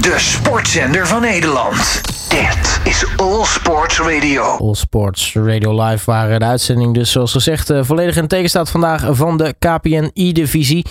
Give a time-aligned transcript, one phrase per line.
[0.00, 2.00] De sportzender van Nederland.
[2.28, 4.42] Dit is All Sports Radio.
[4.42, 8.70] All Sports Radio Live, waar de uitzending dus zoals gezegd eh, volledig in teken staat
[8.70, 10.86] vandaag van de KPN E-divisie.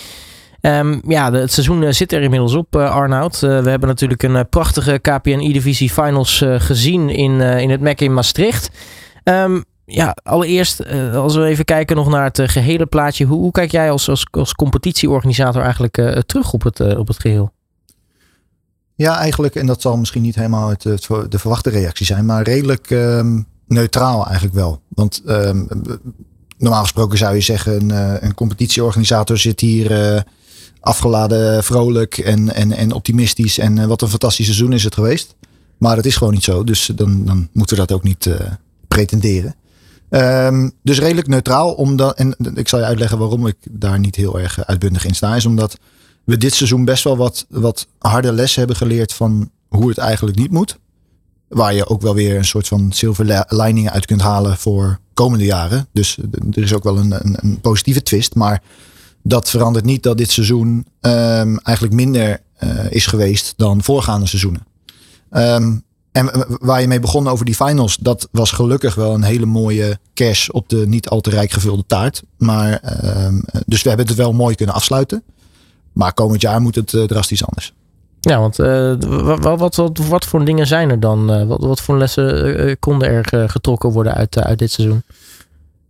[0.60, 3.40] Um, ja, het seizoen eh, zit er inmiddels op, uh, Arnoud.
[3.40, 8.70] We hebben natuurlijk een prachtige KPN E-divisie finals gezien in, in het MEC in Maastricht.
[9.24, 13.24] Um, ja, allereerst, als we even kijken nog naar het gehele plaatje.
[13.24, 17.52] Hoe, hoe kijk jij als, als, als competitieorganisator eigenlijk terug op het, op het geheel?
[19.00, 22.90] Ja, eigenlijk, en dat zal misschien niet helemaal het, de verwachte reactie zijn, maar redelijk
[22.90, 24.80] um, neutraal eigenlijk wel.
[24.88, 25.68] Want um,
[26.58, 30.20] normaal gesproken zou je zeggen, een, een competitieorganisator zit hier uh,
[30.80, 33.58] afgeladen, vrolijk en, en, en optimistisch.
[33.58, 35.34] En uh, wat een fantastisch seizoen is het geweest.
[35.78, 38.30] Maar dat is gewoon niet zo, dus dan, dan moeten we dat ook niet
[38.88, 39.54] pretenderen.
[40.10, 44.40] Um, dus redelijk neutraal, omdat, en ik zal je uitleggen waarom ik daar niet heel
[44.40, 45.78] erg uitbundig in sta, is omdat
[46.24, 50.36] we dit seizoen best wel wat, wat harde lessen hebben geleerd van hoe het eigenlijk
[50.36, 50.78] niet moet.
[51.48, 55.44] Waar je ook wel weer een soort van silver lining uit kunt halen voor komende
[55.44, 55.86] jaren.
[55.92, 56.18] Dus
[56.50, 58.34] er is ook wel een, een, positieve twist.
[58.34, 58.62] Maar
[59.22, 64.66] dat verandert niet dat dit seizoen um, eigenlijk minder uh, is geweest dan voorgaande seizoenen.
[65.30, 69.46] Um, en waar je mee begon over die finals, dat was gelukkig wel een hele
[69.46, 72.22] mooie cash op de niet al te rijk gevulde taart.
[72.36, 72.80] Maar,
[73.26, 75.22] um, dus we hebben het wel mooi kunnen afsluiten.
[76.00, 77.74] Maar komend jaar moet het uh, drastisch anders.
[78.20, 78.94] Ja, want uh,
[79.40, 81.40] wat, wat, wat, wat, voor dingen zijn er dan?
[81.40, 85.02] Uh, wat, wat voor lessen konden er getrokken worden uit, uit dit seizoen?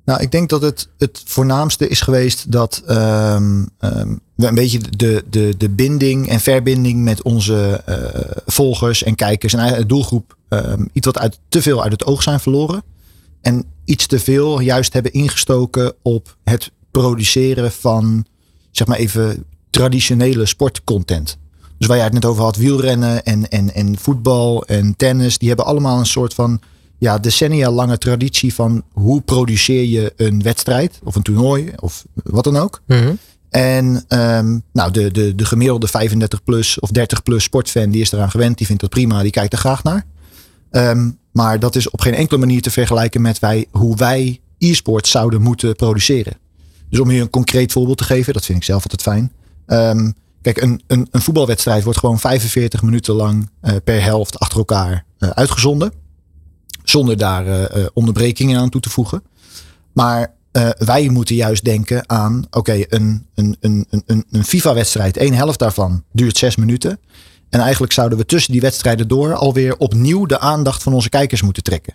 [0.05, 4.79] Nou, ik denk dat het het voornaamste is geweest dat um, um, we een beetje
[4.97, 7.85] de, de, de binding en verbinding met onze
[8.47, 12.41] volgers en kijkers en doelgroep um, iets wat uit, te veel uit het oog zijn
[12.41, 12.83] verloren.
[13.41, 18.25] En iets te veel juist hebben ingestoken op het produceren van,
[18.71, 21.39] zeg maar even, traditionele sportcontent.
[21.79, 25.49] Dus waar jij het net over had, wielrennen en, en, en voetbal en tennis, die
[25.49, 26.61] hebben allemaal een soort van
[26.99, 32.45] ja, decennia lange traditie van hoe produceer je een wedstrijd of een toernooi of wat
[32.45, 32.83] dan ook.
[32.87, 33.19] Mm -hmm.
[33.51, 38.13] En um, nou, de, de, de gemiddelde 35 plus of 30 plus sportfan die is
[38.13, 40.05] eraan gewend, die vindt dat prima, die kijkt er graag naar.
[40.71, 45.07] Um, maar dat is op geen enkele manier te vergelijken met wij, hoe wij e-sport
[45.07, 46.37] zouden moeten produceren.
[46.89, 49.33] Dus om hier een concreet voorbeeld te geven, dat vind ik zelf altijd fijn.
[49.73, 54.59] Um, kijk, een, een, een, voetbalwedstrijd wordt gewoon 45 minuten lang uh, per helft achter
[54.59, 55.93] elkaar uh, uitgezonden.
[56.85, 59.23] Zonder daar uh, onderbrekingen aan toe te voegen.
[59.93, 60.39] Maar
[60.79, 66.05] wij moeten juist denken aan, oké, een, een, een, een, een FIFA-wedstrijd, één helft daarvan
[66.13, 66.99] duurt zes minuten.
[67.51, 71.43] En eigenlijk zouden we tussen die wedstrijden door alweer opnieuw de aandacht van onze kijkers
[71.43, 71.95] moeten trekken.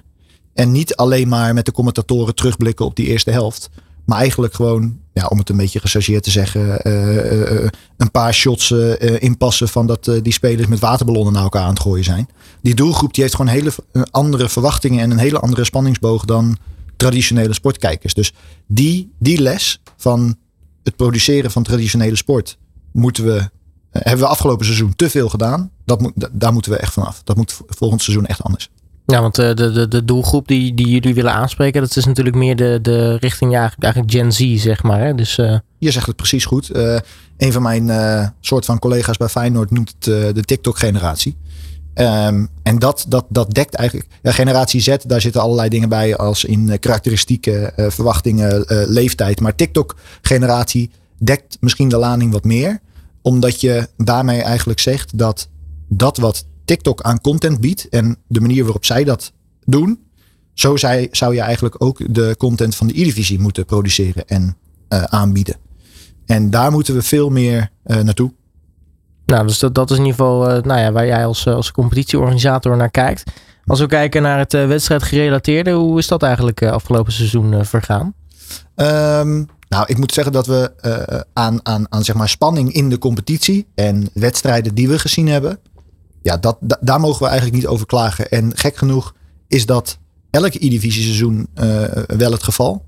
[0.53, 3.69] En niet alleen maar met de commentatoren terugblikken op die eerste helft.
[4.05, 7.67] Maar eigenlijk gewoon, ja, om het een beetje gechargeerd te zeggen, uh, uh,
[7.97, 8.71] een paar shots
[9.19, 12.27] inpassen van dat die spelers met waterballonnen naar elkaar aan het gooien zijn.
[12.61, 13.71] Die doelgroep die heeft gewoon hele
[14.11, 16.57] andere verwachtingen en een hele andere spanningsboog dan
[16.95, 18.13] traditionele sportkijkers.
[18.13, 18.33] Dus
[18.67, 20.35] die, die les van
[20.83, 22.57] het produceren van traditionele sport
[22.91, 23.49] moeten we,
[23.91, 25.71] hebben we afgelopen seizoen te veel gedaan.
[25.85, 27.21] Dat moet, daar moeten we echt vanaf.
[27.23, 28.69] Dat moet volgend seizoen echt anders.
[29.05, 32.55] Ja, want de, de, de doelgroep die, die jullie willen aanspreken, dat is natuurlijk meer
[32.55, 34.99] de, de richting ja, eigenlijk Gen Z, zeg maar.
[34.99, 35.15] Hè?
[35.15, 35.57] Dus, uh...
[35.77, 36.75] Je zegt het precies goed.
[36.75, 36.97] Uh,
[37.37, 41.37] een van mijn soort van collega's bij Feyenoord noemt het de TikTok-generatie.
[41.95, 44.09] Um, en dat, dat, dat dekt eigenlijk.
[44.21, 49.39] Ja, generatie Z, daar zitten allerlei dingen bij als in karakteristieken, verwachtingen, leeftijd.
[49.39, 52.79] Maar TikTok-generatie dekt misschien de lading wat meer.
[53.21, 55.49] Omdat je daarmee eigenlijk zegt dat
[55.87, 59.33] dat wat TikTok aan content biedt en de manier waarop zij dat
[59.65, 59.99] doen,
[60.53, 64.57] zo zij, zou je eigenlijk ook de content van de E-divisie moeten produceren en
[64.89, 65.55] uh, aanbieden.
[66.25, 68.33] En daar moeten we veel meer uh, naartoe.
[69.25, 71.71] Nou, dus dat, dat is in ieder geval uh, nou ja, waar jij als, als
[71.71, 73.31] competitieorganisator naar kijkt.
[73.65, 78.13] Als we kijken naar het wedstrijdgerelateerde, hoe is dat eigenlijk afgelopen seizoen vergaan?
[78.75, 80.71] Um, nou, ik moet zeggen dat we
[81.33, 85.59] aan, aan, aan zeg maar spanning in de competitie en wedstrijden die we gezien hebben,
[86.25, 88.29] ja, dat, daar mogen we eigenlijk niet over klagen.
[88.29, 89.15] En gek genoeg
[89.47, 89.97] is dat
[90.29, 92.85] elke E-divisie seizoen uh, wel het geval.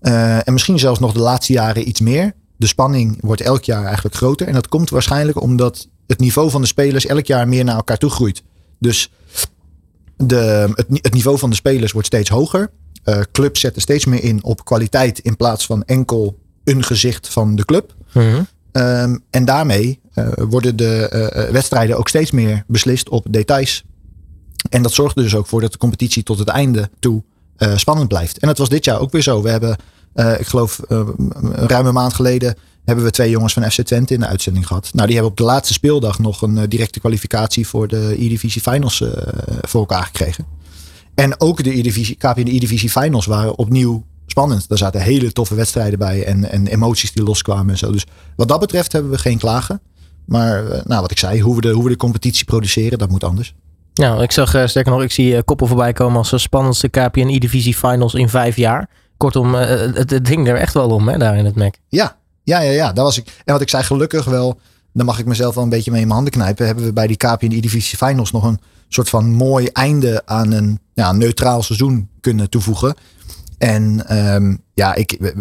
[0.00, 2.32] Uh, en misschien zelfs nog de laatste jaren iets meer.
[2.56, 4.46] De spanning wordt elk jaar eigenlijk groter.
[4.46, 7.98] En dat komt waarschijnlijk omdat het niveau van de spelers elk jaar meer naar elkaar
[7.98, 8.42] toe groeit.
[8.78, 9.10] Dus
[10.16, 12.70] de, het, het niveau van de spelers wordt steeds hoger.
[13.04, 17.56] Uh, clubs zetten steeds meer in op kwaliteit in plaats van enkel een gezicht van
[17.56, 17.94] de club.
[18.12, 18.46] Mm -hmm.
[18.72, 20.00] Um, en daarmee
[20.34, 23.84] worden de uh, wedstrijden ook steeds meer beslist op details.
[24.68, 27.22] En dat zorgt er dus ook voor dat de competitie tot het einde toe
[27.76, 28.38] spannend blijft.
[28.38, 29.42] En dat was dit jaar ook weer zo.
[29.42, 29.76] We hebben,
[30.38, 34.26] ik geloof, een ruime maand geleden hebben we twee jongens van FC Twente in de
[34.26, 34.90] uitzending gehad.
[34.92, 38.62] Nou, die hebben op de laatste speeldag nog een eh, directe kwalificatie voor de E-Divisie
[38.62, 39.08] Finals eh,
[39.60, 40.46] voor elkaar gekregen.
[41.14, 44.68] En ook de E-Divisie, KPN de E-Divisie Finals waren opnieuw spannend.
[44.68, 47.92] Daar zaten hele toffe wedstrijden bij en, en emoties die loskwamen en zo.
[47.92, 49.80] Dus wat dat betreft hebben we geen klagen.
[50.26, 53.10] Maar eh, nou, wat ik zei, hoe we, de, hoe we de competitie produceren, dat
[53.10, 53.54] moet anders.
[53.94, 56.88] Nou, ik zag uh, sterker nog, ik zie uh, koppen voorbij komen als de spannendste
[56.88, 58.90] KPN E-Divisie Finals in vijf jaar.
[59.16, 61.74] Kortom, het, het ding er echt wel om, hè, daar in het Mac.
[61.88, 62.92] Ja, ja, ja, ja.
[62.92, 63.42] Daar was ik.
[63.44, 64.60] En wat ik zei, gelukkig wel,
[64.92, 66.66] dan mag ik mezelf wel een beetje mee in mijn handen knijpen.
[66.66, 70.80] Hebben we bij die KPN E-Divisie Finals nog een soort van mooi einde aan een
[70.94, 72.94] ja, neutraal seizoen kunnen toevoegen.
[73.58, 75.32] En um, ja, ik.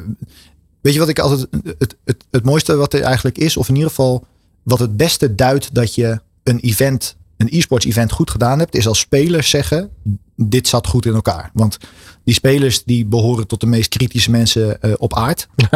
[0.82, 1.48] Weet je wat ik altijd.
[1.78, 4.26] Het, het, het mooiste wat er eigenlijk is, of in ieder geval
[4.66, 8.88] wat het beste duidt dat je een event, een e-sports event goed gedaan hebt, is
[8.88, 9.90] als spelers zeggen:
[10.36, 11.50] dit zat goed in elkaar.
[11.54, 11.78] Want
[12.24, 15.48] die spelers die behoren tot de meest kritische mensen uh, op aard.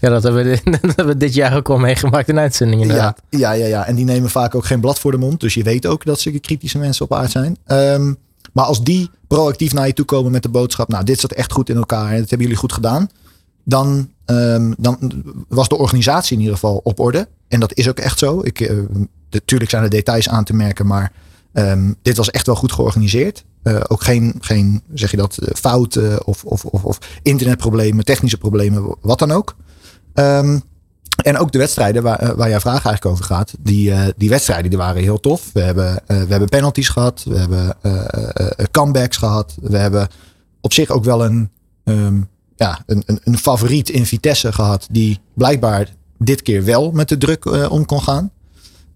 [0.00, 2.86] Ja, dat hebben, we, dat hebben we dit jaar ook al meegemaakt in uitzendingen.
[2.86, 3.86] Ja, ja, ja, ja.
[3.86, 5.40] En die nemen vaak ook geen blad voor de mond.
[5.40, 7.56] Dus je weet ook dat ze kritische mensen op aard zijn.
[7.66, 8.16] Um,
[8.52, 11.52] maar als die proactief naar je toe komen met de boodschap: Nou, dit zat echt
[11.52, 13.08] goed in elkaar en dat hebben jullie goed gedaan.
[13.64, 17.28] Dan, um, dan was de organisatie in ieder geval op orde.
[17.52, 18.40] En dat is ook echt zo.
[18.42, 18.72] Ik,
[19.30, 21.12] natuurlijk zijn er details aan te merken, maar
[21.52, 23.44] um, dit was echt wel goed georganiseerd.
[23.62, 28.96] Uh, ook geen, geen, zeg je dat, fouten of, of, of, of internetproblemen, technische problemen,
[29.00, 29.56] wat dan ook.
[30.14, 30.62] Um,
[31.22, 33.54] en ook de wedstrijden waar, waar jouw vraag eigenlijk over gaat.
[33.60, 35.50] Die, die wedstrijden die waren heel tof.
[35.52, 37.24] We hebben, we hebben penalties gehad.
[37.24, 37.76] We hebben
[38.70, 39.56] comebacks gehad.
[39.60, 40.08] We hebben
[40.60, 41.50] op zich ook wel een,
[41.84, 44.86] um, ja, een, een, een, favoriet in Vitesse gehad.
[44.90, 45.88] Die blijkbaar
[46.24, 48.30] dit keer wel met de druk om kon gaan.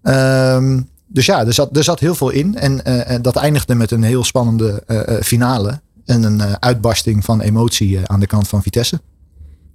[0.03, 2.55] Um, dus ja, er zat, er zat heel veel in.
[2.55, 4.83] En, en dat eindigde met een heel spannende
[5.23, 5.79] finale.
[6.05, 9.01] En een uitbarsting van emotie aan de kant van Vitesse.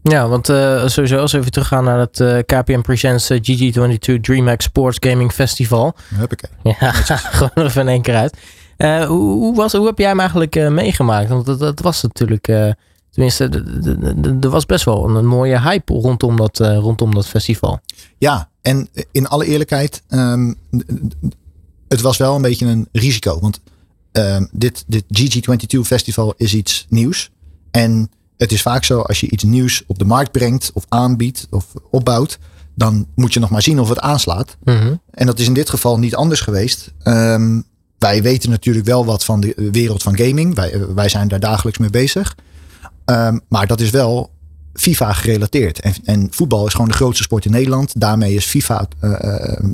[0.03, 0.47] Ja, want
[0.91, 5.95] sowieso als we even teruggaan naar het KPM Presents uh, GG22 DreamHack Sports Gaming Festival.
[6.15, 6.51] Huppakee.
[6.81, 6.93] Ja,
[7.39, 8.37] gewoon even in één keer uit.
[9.09, 11.29] hoe, hoe, was, hoe heb jij hem eigenlijk meegemaakt?
[11.29, 12.75] Want dat, dat was natuurlijk,
[13.13, 13.45] tenminste,
[14.41, 17.81] er was best wel een, een, mooie hype rondom dat, rondom dat festival.
[18.19, 20.57] Ja, en in alle eerlijkheid, um,
[21.89, 23.41] het was wel een beetje een risico.
[23.41, 23.61] Want
[24.13, 27.31] um, dit, dit GG22 festival is iets nieuws.
[27.71, 31.47] En het is vaak zo als je iets nieuws op de markt brengt of aanbiedt
[31.51, 32.39] of opbouwt,
[32.75, 34.57] dan moet je nog maar zien of het aanslaat.
[34.65, 35.01] Mm -hmm.
[35.11, 36.93] En dat is in dit geval niet anders geweest.
[37.05, 37.65] Um,
[37.99, 40.55] wij weten natuurlijk wel wat van de wereld van gaming.
[40.55, 42.35] Wij, wij zijn daar dagelijks mee bezig.
[43.07, 44.31] Um, maar dat is wel
[44.75, 45.81] FIFA gerelateerd.
[45.81, 48.01] En, en, voetbal is gewoon de grootste sport in Nederland.
[48.01, 49.13] Daarmee is FIFA uh,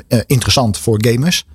[0.08, 1.46] uh, interessant voor gamers.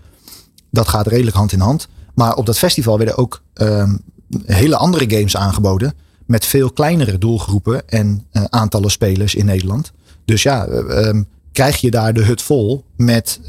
[0.71, 1.87] Dat gaat redelijk hand in hand.
[2.15, 4.01] Maar op dat festival werden ook um,
[4.45, 5.93] hele andere games aangeboden
[6.25, 9.91] met veel kleinere doelgroepen en aantallen spelers in Nederland.
[10.25, 13.39] Dus ja, um, krijg je daar de hut vol met,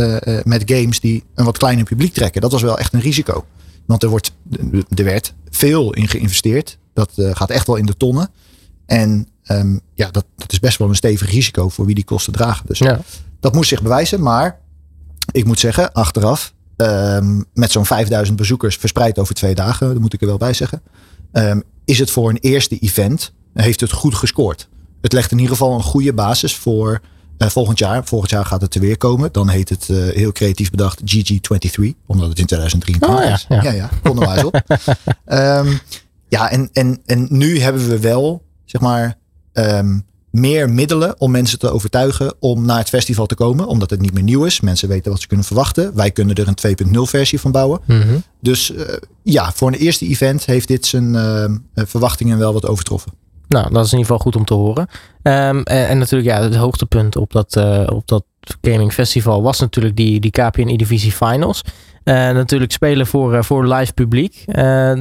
[0.44, 2.40] met games die een wat kleiner publiek trekken.
[2.40, 3.44] Dat was wel echt een risico.
[3.86, 4.32] Want er, wordt,
[4.94, 6.78] er werd veel in geïnvesteerd.
[6.94, 8.30] Dat uh, gaat echt wel in de tonnen.
[8.86, 12.32] En um, ja, dat, dat is best wel een stevig risico voor wie die kosten
[12.32, 12.66] dragen.
[12.66, 13.00] Dus ja.
[13.40, 14.22] dat moest zich bewijzen.
[14.22, 14.60] Maar
[15.30, 20.12] ik moet zeggen, achteraf, um, met zo'n 5000 bezoekers verspreid over twee dagen, dat moet
[20.12, 20.82] ik er wel bij zeggen.
[21.32, 24.68] Um, is het voor een eerste event, heeft het goed gescoord.
[25.00, 27.00] Het legt in ieder geval een goede basis voor
[27.38, 28.04] uh, volgend jaar.
[28.04, 29.32] Volgend jaar gaat het er weer komen.
[29.32, 33.46] Dan heet het uh, heel creatief bedacht GG23, omdat het in 2023 oh, ja, is.
[33.48, 34.62] Ja, ja, ja kom er maar eens op.
[36.28, 39.18] ja, en, en, en nu hebben we wel, zeg maar,
[39.52, 40.04] um,
[40.34, 43.66] meer middelen om mensen te overtuigen om naar het festival te komen.
[43.66, 44.60] Omdat het niet meer nieuw is.
[44.60, 45.94] Mensen weten wat ze kunnen verwachten.
[45.94, 47.80] Wij kunnen er een 2.0 versie van bouwen.
[47.84, 48.22] Mm -hmm.
[48.40, 48.80] Dus uh,
[49.22, 53.12] ja, voor een eerste event heeft dit zijn uh, verwachtingen wel wat overtroffen.
[53.48, 54.88] Nou, dat is in ieder geval goed om te horen.
[55.22, 58.24] Um, en, en, natuurlijk, ja, het hoogtepunt op dat, uh, op dat
[58.60, 61.62] gaming festival was natuurlijk die, die KPN E-Divisie Finals.
[62.04, 64.44] Uh, natuurlijk spelen voor, uh, voor live publiek.
[64.46, 64.92] Uh,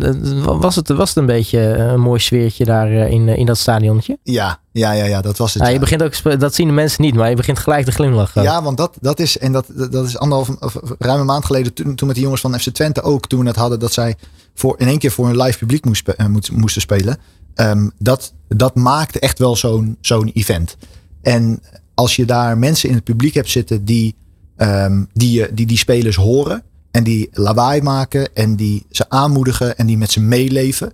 [0.43, 4.17] was, het, was het een beetje een mooi sfeertje daar in, in dat stadionnetje?
[4.23, 5.61] Ja, ja, ja, ja, dat was het.
[5.61, 5.73] Ja, ja.
[5.73, 8.43] Je begint ook, dat zien de mensen niet, maar je begint gelijk te glimlachen.
[8.43, 11.73] Ja, want dat, dat is, en dat, dat is anderhalf, of ruim een maand geleden,
[11.73, 14.15] toen, toen met die jongens van FC Twente ook, toen we het hadden dat zij
[14.53, 16.11] voor, in één keer voor een live publiek moest,
[16.51, 17.17] moesten spelen.
[17.55, 20.77] Um, dat, dat maakte echt wel zo'n zo'n event.
[21.21, 21.61] En
[21.93, 24.15] als je daar mensen in het publiek hebt zitten die,
[24.57, 29.85] um, die, die die spelers horen en die lawaai maken en die ze aanmoedigen en
[29.85, 30.93] die met ze meeleven.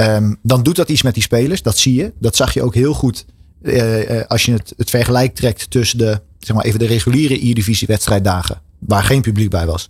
[0.00, 1.62] Um, dan doet dat iets met die spelers.
[1.62, 2.12] Dat zie je.
[2.18, 3.24] Dat zag je ook heel goed
[3.62, 7.86] uh, als je het, het vergelijk trekt tussen de, zeg maar even de reguliere E-divisie
[7.86, 8.60] wedstrijddagen.
[8.78, 9.88] Waar geen publiek bij was.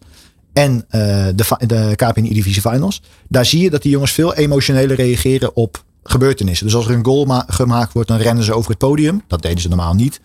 [0.53, 0.81] En uh,
[1.35, 3.03] de, de KPN E-divisie finals.
[3.29, 6.67] Daar zie je dat die jongens veel emotioneler reageren op gebeurtenissen.
[6.67, 9.23] Dus als er een goal gemaakt wordt, dan rennen ze over het podium.
[9.27, 10.21] Dat deden ze normaal niet.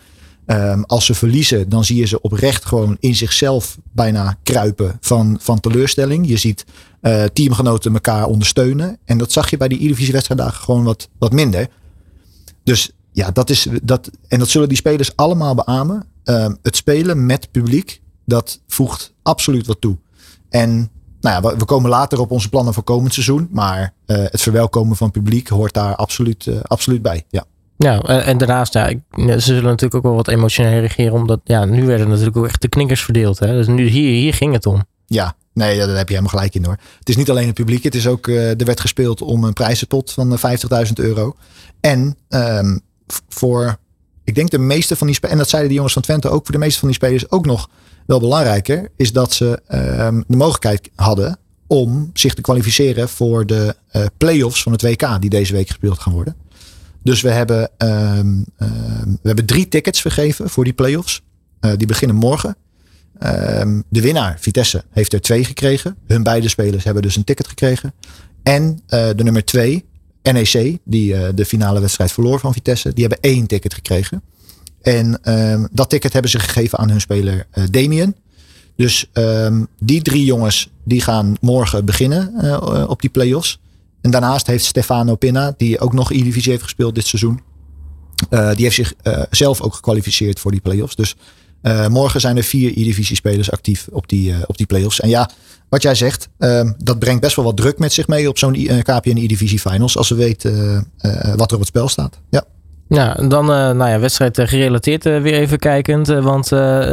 [0.48, 5.36] Ehm, als ze verliezen, dan zie je ze oprecht gewoon in zichzelf bijna kruipen van,
[5.40, 6.28] van teleurstelling.
[6.28, 6.64] Je ziet
[7.02, 8.98] uh, teamgenoten elkaar ondersteunen.
[9.04, 11.68] En dat zag je bij die Eredivisie wedstrijddagen gewoon wat, wat minder.
[12.64, 14.10] Dus ja, dat is dat.
[14.28, 16.06] En dat zullen die spelers allemaal beamen.
[16.24, 19.96] Ehm, het spelen met publiek, dat voegt absoluut wat toe.
[20.48, 20.90] En
[21.20, 23.48] nou ja, we, komen later op onze plannen voor komend seizoen.
[23.50, 27.24] Maar uh, het verwelkomen van publiek hoort daar absoluut, uh, absoluut bij.
[27.28, 27.44] Ja.
[27.78, 31.12] Ja, en daarnaast, ja, ze zullen natuurlijk ook wel wat emotioneel reageren.
[31.12, 33.38] Omdat ja, nu werden natuurlijk ook echt de knikkers verdeeld.
[33.38, 33.52] Hè?
[33.52, 34.84] Dus nu, hier, hier ging het om.
[35.06, 36.76] Ja, nee, daar heb je helemaal gelijk in hoor.
[36.98, 37.82] Het is niet alleen het publiek.
[37.82, 41.36] Het is ook, uh, er werd gespeeld om een prijzenpot van 50.000 euro.
[41.80, 42.80] En um,
[43.28, 43.76] voor,
[44.24, 46.44] ik denk de meeste van die spelers, en dat zeiden die jongens van Twente ook,
[46.44, 47.68] voor de meeste van die spelers ook nog
[48.06, 53.76] wel belangrijker, is dat ze um, de mogelijkheid hadden om zich te kwalificeren voor de
[53.92, 56.36] uh, play-offs van het WK die deze week gespeeld gaan worden.
[57.02, 58.44] Dus we hebben, um,
[59.22, 61.22] we hebben drie tickets vergeven voor die play-offs.
[61.60, 62.56] Uh, die beginnen morgen.
[63.88, 65.96] de winnaar, Vitesse, heeft er twee gekregen.
[66.06, 67.92] Hun beide spelers hebben dus een ticket gekregen.
[68.42, 69.84] En uh, de nummer twee,
[70.22, 74.22] NEC, die uh, de finale wedstrijd verloor van Vitesse, die hebben één ticket gekregen.
[74.82, 75.20] En
[75.72, 78.16] dat ticket hebben ze gegeven aan hun speler uh, Damien.
[78.76, 79.10] Dus
[79.78, 83.60] die drie jongens die gaan morgen beginnen op die play-offs.
[84.08, 87.40] En daarnaast heeft Stefano Pinna, die ook nog E-divisie heeft gespeeld dit seizoen.
[88.28, 88.94] die heeft zich
[89.30, 90.94] zelf ook gekwalificeerd voor die play-offs.
[90.94, 91.16] Dus
[91.88, 95.00] morgen zijn er vier E-divisie spelers actief op die, op die play-offs.
[95.00, 95.30] En ja,
[95.68, 98.60] wat jij zegt, uh, dat brengt best wel wat druk met zich mee op zo'n
[98.60, 99.96] uh, KPN E-divisie finals.
[99.96, 102.20] Als ze weten uh, wat er op het spel staat.
[102.30, 102.44] Ja.
[102.90, 106.06] Ja, dan nou ja, wedstrijd gerelateerd weer even kijkend.
[106.06, 106.50] want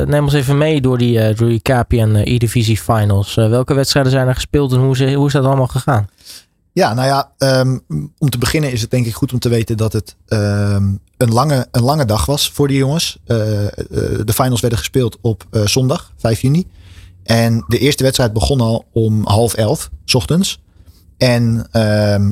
[0.08, 3.36] neem ons even mee door die, door die KPN E-divisie finals.
[3.36, 6.08] welke wedstrijden zijn er gespeeld en hoe, hoe is dat allemaal gegaan?
[6.76, 7.84] Ja, nou ja, um,
[8.18, 11.32] om te beginnen is het denk ik goed om te weten dat het um, een,
[11.32, 13.18] lange, een lange dag was voor die jongens.
[13.26, 16.68] de finals werden gespeeld op zondag, 5 juni.
[17.24, 20.60] En de eerste wedstrijd begon al om half elf, s ochtends.
[21.18, 21.62] En uh,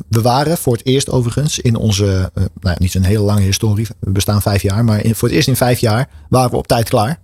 [0.09, 4.11] we waren voor het eerst overigens in onze, nou niet een hele lange historie, we
[4.11, 7.19] bestaan vijf jaar, maar voor het eerst in vijf jaar waren we op tijd klaar.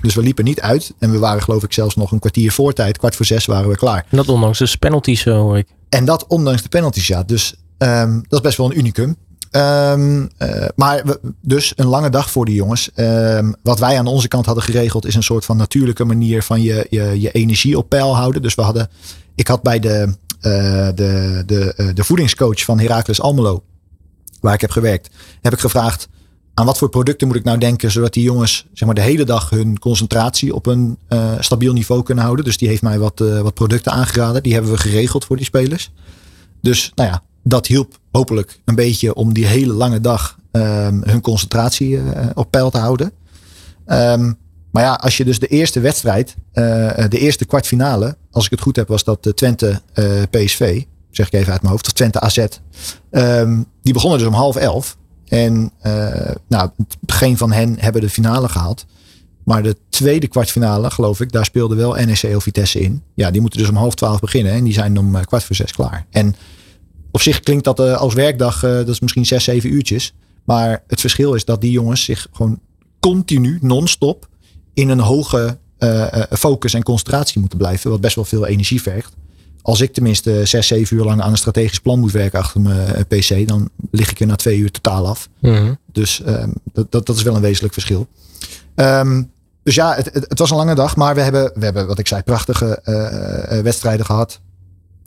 [0.00, 2.72] Dus we liepen niet uit en we waren geloof ik zelfs nog een kwartier voor
[2.72, 4.06] tijd, kwart voor zes waren we klaar.
[4.10, 5.76] En dat ondanks de penalties hoor ik.
[5.88, 9.16] En dat ondanks de penalties ja, dus um, dat is best wel een unicum.
[9.50, 11.02] Um, uh, maar
[11.40, 12.90] dus een lange dag voor die jongens.
[12.96, 16.62] Um, wat wij aan onze kant hadden geregeld is een soort van natuurlijke manier van
[16.62, 18.42] je, je, je energie op peil houden.
[18.42, 18.88] Dus we hadden,
[19.34, 23.62] ik had bij de, uh, de, de, uh, de voedingscoach van Heracles Almelo,
[24.40, 26.08] waar ik heb gewerkt, heb ik gevraagd
[26.58, 29.24] aan wat voor producten moet ik nou denken, zodat die jongens zeg maar, de hele
[29.24, 30.98] dag hun concentratie op een
[31.40, 32.44] stabiel niveau kunnen houden.
[32.44, 34.42] Dus die heeft mij wat, wat producten aangeraden.
[34.42, 35.92] Die hebben we geregeld voor die spelers.
[36.60, 41.20] Dus nou ja, dat hielp hopelijk een beetje om die hele lange dag um, hun
[41.20, 42.02] concentratie uh,
[42.34, 43.12] op peil te houden.
[43.86, 44.38] Um,
[44.70, 46.36] maar ja, als je dus de eerste wedstrijd,
[47.08, 49.80] de eerste kwartfinale, als ik het goed heb, was dat Twente
[50.30, 52.46] PSV, zeg ik even uit mijn hoofd, of Twente AZ.
[53.10, 54.97] Um, die begonnen dus om half elf.
[55.28, 55.72] En
[56.48, 56.70] nou,
[57.06, 58.86] geen van hen hebben de finale gehaald.
[59.44, 63.02] Maar de tweede kwartfinale, geloof ik, daar speelde wel NEC of Vitesse in.
[63.14, 65.72] Ja, die moeten dus om half twaalf beginnen en die zijn om kwart voor zes
[65.72, 66.06] klaar.
[66.10, 66.34] En
[67.10, 70.14] op zich klinkt dat uh, als werkdag, dat is misschien zes, zeven uurtjes.
[70.44, 72.60] Maar het verschil is dat die jongens zich gewoon
[73.00, 74.28] continu, non-stop,
[74.74, 75.58] in een hoge
[76.30, 77.90] focus en concentratie moeten blijven.
[77.90, 79.16] Wat best wel veel energie vergt.
[79.62, 83.06] Als ik tenminste zes, zeven uur lang aan een strategisch plan moet werken achter mijn
[83.06, 85.28] PC, dan lig ik er na twee uur totaal af.
[85.40, 85.78] Mm -hmm.
[85.92, 88.06] Dus um, dat, dat, dat, is wel een wezenlijk verschil.
[88.74, 89.30] Um,
[89.62, 91.98] dus ja, het, het, het, was een lange dag, maar we hebben, we hebben wat
[91.98, 92.80] ik zei, prachtige
[93.62, 94.40] wedstrijden gehad.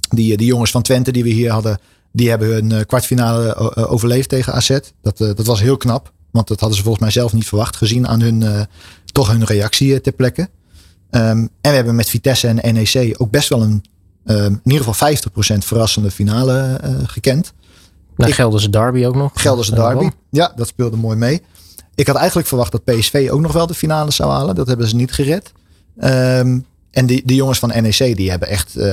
[0.10, 1.80] Die, die jongens van Twente die we hier hadden,
[2.12, 4.80] die hebben hun eh, kwartfinale eh, eh, overleefd tegen AZ.
[5.02, 6.12] Dat, dat was heel knap.
[6.32, 7.76] Want dat hadden ze volgens mij zelf niet verwacht.
[7.76, 8.68] Gezien aan hun,
[9.06, 10.42] toch hun reactie ter plekke.
[10.42, 10.50] Um,
[11.12, 13.84] en we hebben met Vitesse en NEC ook best wel een,
[14.26, 15.10] um, in ieder geval
[15.56, 17.54] 50% verrassende finale uh, gekend.
[18.16, 19.32] Nou, Ik, Gelderse Derby ook nog.
[19.34, 20.10] Gelderse Derby.
[20.30, 21.42] Ja, dat speelde mooi mee.
[21.96, 24.56] Ik had eigenlijk verwacht dat PSV ook nog wel de finale zou halen.
[24.56, 25.52] Dat hebben ze niet gered.
[26.04, 28.84] Um, en die, die jongens van NEC die hebben echt uh,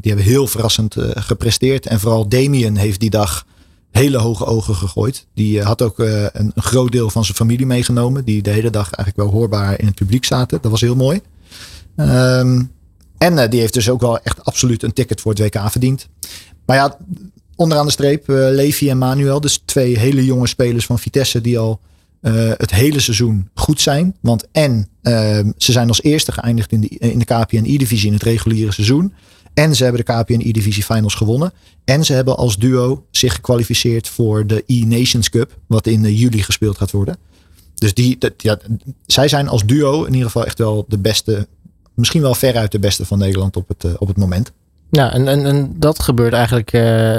[0.00, 1.86] die hebben heel verrassend uh, gepresteerd.
[1.86, 3.46] En vooral Damien heeft die dag
[3.90, 5.26] hele hoge ogen gegooid.
[5.34, 8.24] Die uh, had ook een, een, groot deel van zijn familie meegenomen.
[8.24, 10.58] Die de hele dag eigenlijk wel hoorbaar in het publiek zaten.
[10.62, 11.20] Dat was heel mooi.
[11.96, 12.70] Um,
[13.22, 16.08] en die heeft dus ook wel echt absoluut een ticket voor het WK verdiend.
[16.66, 16.96] Maar ja,
[17.56, 19.40] onderaan de streep, Levi en Manuel.
[19.40, 21.80] Dus twee hele jonge spelers van Vitesse die al
[22.22, 24.16] uh, het hele seizoen goed zijn.
[24.20, 28.12] Want en uh, ze zijn als eerste geëindigd in de, in de KPN E-divisie in
[28.12, 29.14] het reguliere seizoen.
[29.54, 31.52] En ze hebben de KPN E-divisie finals gewonnen.
[31.84, 35.58] En ze hebben als duo zich gekwalificeerd voor de E-Nations Cup.
[35.66, 37.16] Wat in uh, juli gespeeld gaat worden.
[37.74, 38.58] dus die, dat, ja,
[39.06, 41.48] zij zijn als duo in ieder geval echt wel de beste,
[41.94, 44.52] misschien wel veruit de beste van Nederland op het, op het moment.
[44.90, 46.72] Ja, en, en, en dat gebeurt eigenlijk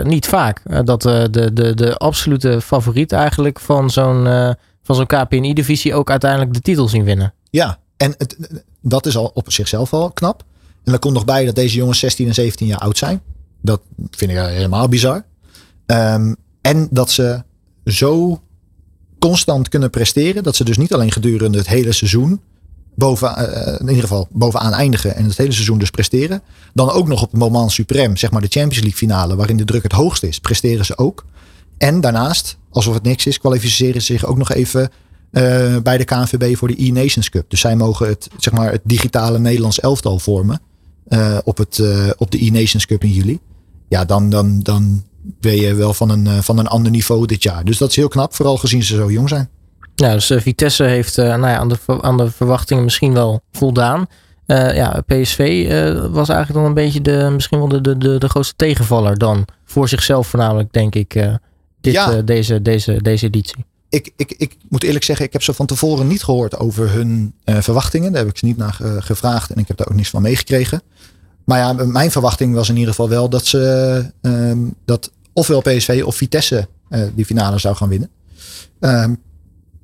[0.03, 0.86] niet vaak.
[0.86, 6.62] dat de, de, de absolute favoriet eigenlijk van zo'n van zo'n KPNI-divisie ook uiteindelijk de
[6.62, 7.34] titel zien winnen.
[7.50, 8.38] Ja, en het,
[8.82, 10.44] dat is al op zichzelf al knap.
[10.84, 13.22] En dan komt nog bij dat deze jongens 16 en 17 jaar oud zijn.
[13.62, 15.25] Dat vind ik helemaal bizar.
[15.86, 17.44] Um, en dat ze
[17.86, 18.42] zo
[19.20, 20.44] constant kunnen presteren.
[20.44, 22.42] Dat ze dus niet alleen gedurende het hele seizoen
[22.96, 26.42] boven, uh, in ieder geval bovenaan eindigen en het hele seizoen dus presteren.
[26.74, 29.66] Dan ook nog op het moment suprem, zeg maar de Champions League finale, waarin de
[29.66, 31.26] druk het hoogst is, presteren ze ook.
[31.78, 34.90] En daarnaast, alsof het niks is, kwalificeren ze zich ook nog even
[35.32, 37.50] uh, bij de KNVB voor de E-Nations Cup.
[37.50, 40.62] Dus zij mogen het, zeg maar, het digitale Nederlands elftal vormen
[41.08, 41.82] uh, op, het,
[42.18, 43.40] op de E-Nations Cup in juli.
[43.90, 47.66] Ja, dan, dan, dan ben je wel van een, van een ander niveau dit jaar.
[47.66, 49.50] Dus dat is heel knap, vooral gezien ze zo jong zijn.
[49.96, 54.08] Nou, dus Vitesse heeft nou ja, aan, de, aan de verwachtingen misschien wel voldaan.
[54.46, 55.68] ja, PSV
[56.12, 59.46] was eigenlijk dan een beetje de, misschien wel de, de, de, grootste tegenvaller dan.
[59.66, 61.10] Voor zichzelf voornamelijk, denk ik,
[61.82, 62.22] dit, ja.
[62.22, 66.08] deze, deze, deze editie ik, ik, ik moet eerlijk zeggen, ik heb ze van tevoren
[66.08, 68.12] niet gehoord over hun verwachtingen.
[68.12, 70.82] Daar heb ik ze niet naar gevraagd en ik heb daar ook niets van meegekregen.
[71.46, 74.52] Maar ja, mijn verwachting was in ieder geval wel dat ze uh,
[74.86, 76.68] dat ofwel PSV of Vitesse
[77.16, 78.10] die finale zou gaan winnen.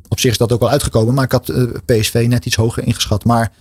[0.10, 1.54] Ehm, op zich is dat ook wel uitgekomen, maar ik had
[1.86, 3.26] PSV net iets hoger ingeschat.
[3.26, 3.52] Maar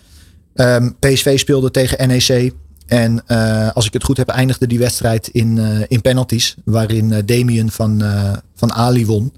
[0.54, 2.52] ehm, PSV speelde tegen NEC.
[2.86, 3.26] En
[3.74, 6.56] als ik het goed heb, eindigde die wedstrijd in, in penalties.
[6.64, 8.02] Waarin Damien van,
[8.54, 9.32] van Ali won.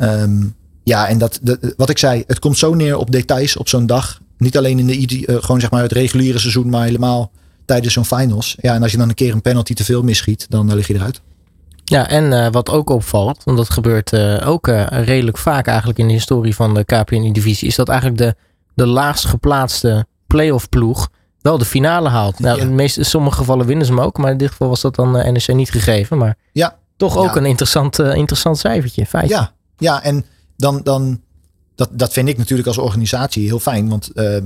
[0.00, 0.54] Um,
[0.84, 1.40] ja, en dat,
[1.76, 4.20] wat ik zei, het komt zo neer op details op zo'n dag.
[4.38, 7.30] Niet alleen in de, gewoon zeg maar het reguliere seizoen, maar helemaal
[7.64, 8.56] tijdens zo'n finals.
[8.60, 10.94] Ja, en als je dan een keer een penalty te veel misschiet, dan lig je
[10.94, 11.20] eruit.
[11.90, 16.12] Ja, en uh, wat ook opvalt, want dat gebeurt ook redelijk vaak eigenlijk in de
[16.12, 18.34] historie van de KPN-divisie, is dat eigenlijk de,
[18.74, 21.08] de laagst geplaatste playoff ploeg
[21.40, 22.38] wel de finale haalt.
[22.38, 22.62] Nou, ja.
[22.62, 24.94] in, meeste, in sommige gevallen winnen ze hem ook, maar in dit geval was dat
[24.94, 26.18] dan NEC niet gegeven.
[26.18, 26.76] Maar ja.
[26.96, 29.34] toch ook een interessant, interessant cijfertje, feitje.
[29.34, 30.24] Ja, ja, en
[30.56, 31.20] dan, dan
[31.80, 33.88] dat, dat vind ik natuurlijk als organisatie heel fijn.
[33.88, 34.36] Want uh,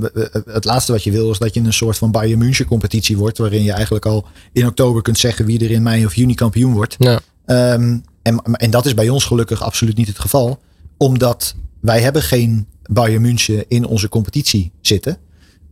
[0.45, 3.39] het laatste wat je wil is dat je een soort van Bayern München competitie wordt.
[3.39, 6.73] Waarin je eigenlijk al in oktober kunt zeggen wie er in mei of juni kampioen
[6.73, 6.95] wordt.
[6.99, 7.21] Ja.
[7.47, 10.59] Um, en, dat is bij ons gelukkig absoluut niet het geval.
[10.97, 15.19] Omdat wij hebben geen Bayern München in onze competitie zitten.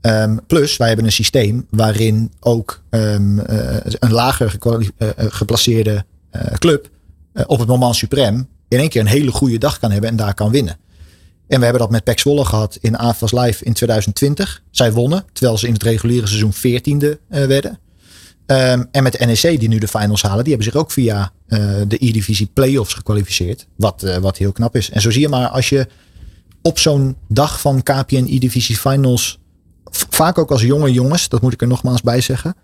[0.01, 3.45] Um, plus, wij hebben een systeem waarin ook um, uh,
[3.83, 6.05] een lager uh, geplaceerde
[6.59, 6.89] club
[7.47, 10.35] op het moment suprem in één keer een hele goede dag kan hebben en daar
[10.35, 10.77] kan winnen.
[11.47, 14.63] En we hebben dat met Pek Zwolle gehad in AFAS Live in 2020.
[14.71, 17.79] Zij wonnen, terwijl ze in het reguliere seizoen 14e uh, werden.
[18.47, 21.59] Um, en met NEC, die nu de finals halen, die hebben zich ook via uh,
[21.89, 23.67] de E-divisie playoffs gekwalificeerd.
[23.77, 24.91] Wat, uh, wat heel knap is.
[24.91, 25.87] En zo zie je maar, als je
[26.63, 29.39] op zo'n dag van KPN E-divisie finals,
[29.91, 32.55] vaak ook als jonge jongens, dat moet ik er nogmaals bij zeggen,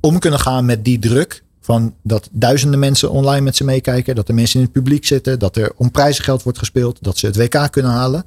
[0.00, 4.14] om kunnen gaan met die druk van dat duizenden mensen online met ze meekijken.
[4.14, 5.38] Dat er mensen in het publiek zitten.
[5.38, 6.98] Dat er om prijzengeld wordt gespeeld.
[7.00, 8.24] Dat ze het WK kunnen halen.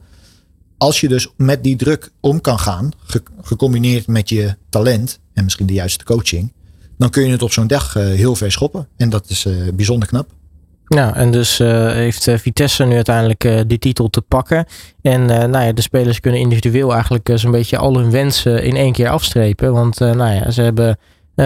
[0.78, 2.92] Als je dus met die druk om kan gaan.
[3.42, 5.20] Gecombineerd met je talent.
[5.34, 6.54] En misschien de juiste coaching.
[7.02, 8.88] Dan kun je het op zo'n dag uh, heel ver schoppen.
[8.98, 10.30] En dat is uh, bijzonder knap.
[10.88, 14.66] Nou, en dus uh, heeft Vitesse nu uiteindelijk die titel te pakken.
[15.02, 18.92] En nou ja, de spelers kunnen individueel eigenlijk zo'n beetje al hun wensen in één
[18.92, 19.74] keer afstrepen.
[19.74, 20.98] Want nou ja, ze hebben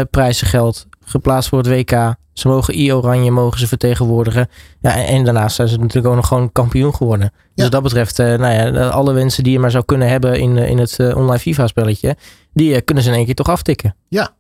[0.10, 2.16] prijzengeld, geplaatst voor het WK.
[2.34, 4.48] Ze mogen I-Oranje mogen ze vertegenwoordigen.
[4.82, 7.32] Ja, en, daarnaast zijn ze natuurlijk ook nog gewoon kampioen geworden.
[7.54, 10.40] Dus wat dat betreft, uh, nou ja, alle wensen die je maar zou kunnen hebben
[10.40, 12.16] in, in het uh, online FIFA-spelletje,
[12.54, 13.96] die uh, kunnen ze in één keer toch aftikken.
[14.08, 14.34] Ja,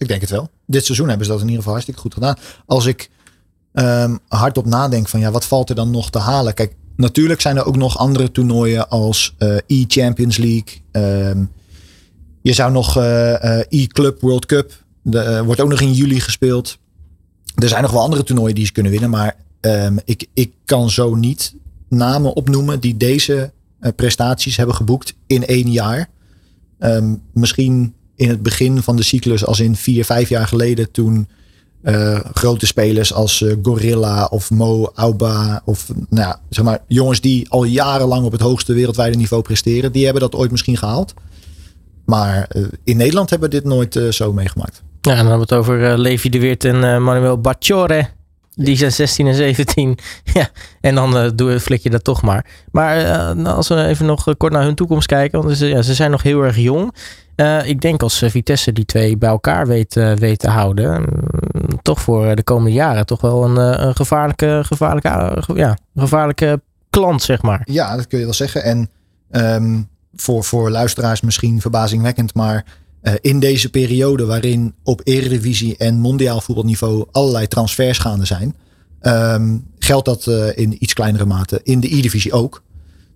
[0.00, 0.50] ik denk het wel.
[0.66, 2.36] Dit seizoen hebben ze dat in ieder geval hartstikke goed gedaan.
[2.66, 3.10] Als ik
[3.72, 6.54] um, hardop nadenk van ja, wat valt er dan nog te halen?
[6.54, 9.34] Kijk, natuurlijk zijn er ook nog andere toernooien als
[9.66, 10.82] E-Champions League.
[10.92, 11.50] Um,
[12.42, 12.96] je zou nog
[13.68, 16.78] E-Club World Cup de, wordt ook nog in juli gespeeld.
[17.54, 19.10] Er zijn nog wel andere toernooien die ze kunnen winnen.
[19.10, 21.54] Maar um, ik, ik kan zo niet
[21.88, 23.52] namen opnoemen die deze
[23.96, 26.08] prestaties hebben geboekt in één jaar.
[27.32, 31.28] Misschien in het begin van de cyclus, als in vier, vijf jaar geleden, toen
[31.82, 37.50] uh, grote spelers als Gorilla of Mo Auba, of nou ja, zeg maar, jongens die
[37.50, 41.14] al jarenlang op het hoogste wereldwijde niveau presteren, die hebben dat ooit misschien gehaald.
[42.04, 42.50] Maar
[42.84, 44.82] in Nederland hebben we dit nooit zo meegemaakt.
[45.00, 48.08] Ja, dan hebben we het over Levi de Weert en Manuel Bacciore.
[48.54, 49.98] Die zijn 16 en 17.
[50.34, 50.48] ja,
[50.80, 52.46] en dan doe, flik je dat toch maar.
[52.72, 52.96] Maar
[53.36, 55.42] nou, als we even nog kort naar hun toekomst kijken.
[55.42, 56.94] Want ze, ja, ze zijn nog heel erg jong.
[57.64, 61.00] Ik denk als Vitesse die twee bij elkaar weet, weet te houden.
[61.00, 67.22] Mm, toch voor de komende jaren toch wel een, een gevaarlijke, gevaarlijke, ja, gevaarlijke klant,
[67.22, 67.60] zeg maar.
[67.64, 68.62] Ja, dat kun je wel zeggen.
[68.62, 68.90] En
[69.30, 69.80] ehm,
[70.14, 72.64] voor, voor luisteraars misschien verbazingwekkend, maar
[73.20, 78.56] in deze periode waarin op eredivisie en mondiaal voetbalniveau allerlei transfers gaande zijn,
[79.02, 82.62] um, geldt dat in iets kleinere mate in de E-divisie ook.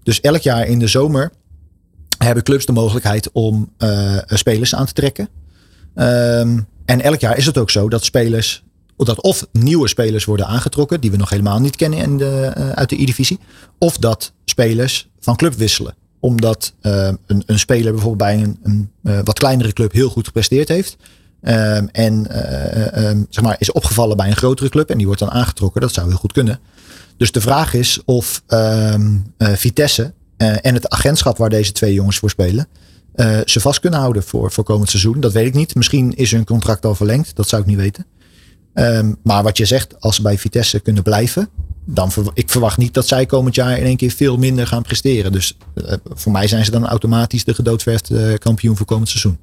[0.03, 1.33] Dus elk jaar in de zomer
[2.25, 5.29] hebben clubs de mogelijkheid om uh, spelers aan te trekken.
[5.95, 8.65] Um, en elk jaar is het ook zo dat spelers,
[8.97, 12.71] dat of nieuwe spelers worden aangetrokken, die we nog helemaal niet kennen in de, uh,
[12.71, 13.39] uit de E-divisie,
[13.79, 15.95] of dat spelers van club wisselen.
[16.21, 18.59] Omdat uh, een, een, speler bijvoorbeeld bij een,
[19.03, 20.97] een wat kleinere club heel goed gepresteerd heeft.
[21.43, 22.15] Um, en
[23.07, 25.81] um, zeg maar, is opgevallen bij een grotere club en die wordt dan aangetrokken.
[25.81, 26.61] Dat zou heel goed kunnen.
[27.17, 28.43] Dus de vraag is of
[29.39, 32.69] Vitesse en het agentschap waar deze twee jongens voor spelen,
[33.15, 35.21] uh, ze vast kunnen houden voor, voor komend seizoen.
[35.21, 35.75] Dat weet ik niet.
[35.75, 37.37] Misschien is hun contract al verlengd.
[37.37, 38.07] Dat zou ik niet weten.
[38.75, 41.49] Um, maar wat je zegt, als ze bij Vitesse kunnen blijven.
[41.87, 45.33] Dan ik verwacht niet dat zij komend jaar in één keer veel minder gaan presteren.
[45.33, 49.39] Dus uh, voor mij zijn ze dan automatisch de gedoodverfde kampioen voor komend seizoen.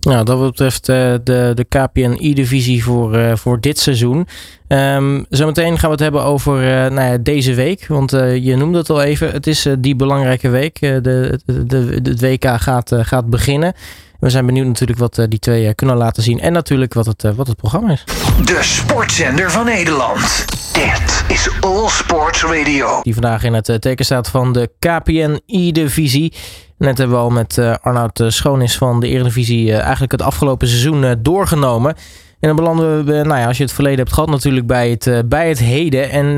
[0.00, 4.26] Nou, dat betreft uh, de, de KPN-I-divisie voor, uh, voor dit seizoen.
[4.68, 7.86] Um, zometeen gaan we het hebben over uh, nou ja, deze week.
[7.86, 9.30] Want je noemde het al even.
[9.30, 10.80] Het is die belangrijke week.
[10.80, 13.72] de, de, de, het WK gaat, gaat beginnen.
[14.20, 16.40] We zijn benieuwd natuurlijk wat die twee kunnen laten zien.
[16.40, 18.04] En natuurlijk wat het, wat het programma is.
[18.44, 20.44] De sportzender van Nederland.
[20.72, 23.00] Dit is All Sports Radio.
[23.02, 26.32] Die vandaag in het teken staat van de KPN-I-divisie.
[26.78, 31.18] Net hebben we al met uh, Arnoud Schoonis van de Eredivisie eigenlijk het afgelopen seizoen
[31.22, 31.94] doorgenomen.
[32.40, 35.28] En dan belanden we, nou ja, als je het verleden hebt gehad, natuurlijk bij het,
[35.28, 36.10] bij het heden.
[36.10, 36.34] En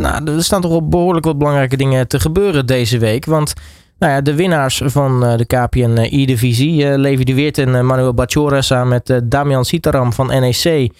[0.00, 3.24] nou, er staan toch wel behoorlijk wat belangrijke dingen te gebeuren deze week.
[3.24, 3.52] Want
[3.98, 8.88] nou ja, de winnaars van de KPN E-divisie, Levi de Weert en Manuel Bacciora samen
[8.88, 10.90] met Damian Sitaram van NEC.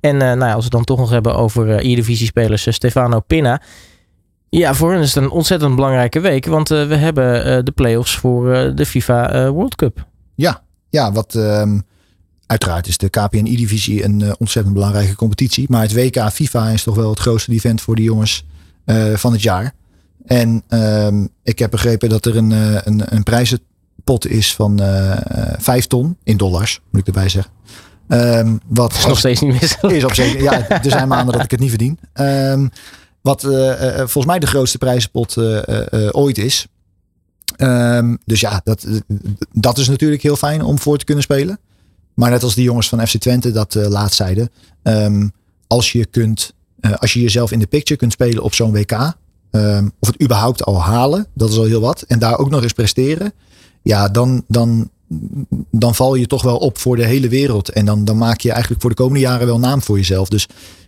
[0.00, 3.62] En nou ja, als we het dan toch nog hebben over E-divisie-spelers Stefano Pinna.
[4.48, 8.72] Ja, voor hen is het een ontzettend belangrijke week, want we hebben de play-offs voor
[8.74, 10.06] de FIFA World Cup.
[10.34, 11.82] Ja, ja wat um,
[12.46, 15.66] uiteraard is de KPN-I-divisie een ontzettend belangrijke competitie.
[15.68, 18.46] Maar het WK FIFA is toch wel het grootste event voor de jongens
[19.14, 19.72] van het jaar.
[20.24, 22.50] En um, ik heb begrepen dat er een,
[22.86, 24.80] een, een prijzenpot is van
[25.58, 27.52] vijf ton in dollars, moet ik erbij zeggen.
[28.12, 29.96] Um, wat is nog steeds niet misselijk.
[29.96, 31.98] Is op zich, ja, er zijn maanden dat ik het niet verdien.
[32.14, 32.70] Um,
[33.20, 36.66] wat uh, uh, volgens mij de grootste prijzenpot uh, ooit is.
[37.56, 38.86] Um, dus ja, dat,
[39.52, 41.58] dat is natuurlijk heel fijn om voor te kunnen spelen.
[42.14, 44.50] Maar net als die jongens van FC Twente dat laatst zeiden.
[45.66, 46.54] Als je kunt,
[46.96, 48.92] als je jezelf in de picture kunt spelen op zo'n WK.
[49.98, 52.02] Of het überhaupt al halen, dat is al heel wat.
[52.02, 53.32] En daar ook nog eens presteren.
[53.82, 54.90] Ja, dan, dan,
[55.70, 57.68] dan val je toch wel op voor de hele wereld.
[57.68, 60.28] En dan, dan maak je eigenlijk voor de komende jaren wel naam voor jezelf.
[60.28, 60.46] Dus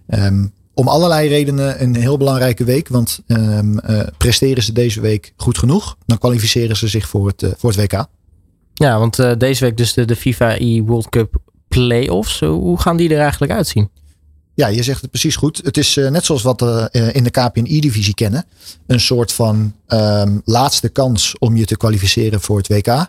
[0.08, 2.88] um, om allerlei redenen een heel belangrijke week.
[2.88, 7.42] Want um, uh, presteren ze deze week goed genoeg, dan kwalificeren ze zich voor het,
[7.42, 8.06] uh, voor het WK.
[8.74, 11.36] Ja, want uh, deze week dus de, de FIFA e World Cup
[11.68, 12.40] Playoffs.
[12.40, 13.88] Hoe gaan die er eigenlijk uitzien?
[14.54, 15.60] Ja, je zegt het precies goed.
[15.64, 18.44] Het is net zoals wat we in de KPNI-divisie kennen.
[18.86, 23.06] Een soort van um, laatste kans om je te kwalificeren voor het WK.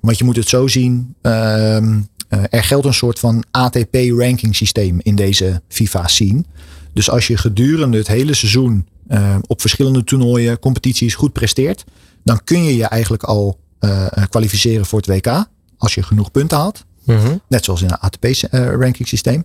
[0.00, 1.14] Want je moet het zo zien.
[1.22, 6.44] Um, uh, er geldt een soort van ATP-ranking systeem in deze FIFA-scene.
[6.92, 11.84] Dus als je gedurende het hele seizoen uh, op verschillende toernooien, competities goed presteert,
[12.24, 15.44] dan kun je je eigenlijk al uh, kwalificeren voor het WK.
[15.76, 16.84] Als je genoeg punten haalt.
[17.04, 17.40] -hmm.
[17.48, 19.44] Net zoals in een ATP-ranking systeem.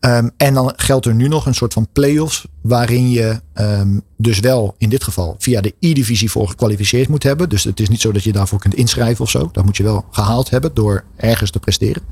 [0.00, 2.46] Um, en dan geldt er nu nog een soort van play-offs.
[2.60, 7.48] Waarin je um, dus wel in dit geval via de E-divisie voor gekwalificeerd moet hebben.
[7.48, 9.48] Dus het is niet zo dat je daarvoor kunt inschrijven of zo.
[9.52, 12.02] Dat moet je wel gehaald hebben door ergens te presteren.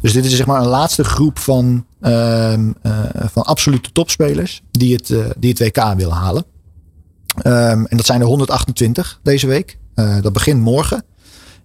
[0.00, 4.94] Dus dit is zeg maar een laatste groep van, um, uh, van absolute topspelers die
[4.94, 6.44] het, het WK willen halen.
[7.42, 9.78] en dat zijn er 128 deze week.
[9.94, 11.04] Dat begint morgen.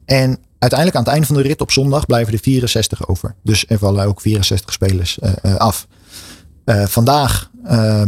[0.06, 3.36] En uiteindelijk aan het einde van de rit op zondag blijven er 64 over.
[3.43, 5.88] Dus er vallen ook 64 spelers uh, uh, af.
[6.65, 7.52] Uh, vandaag,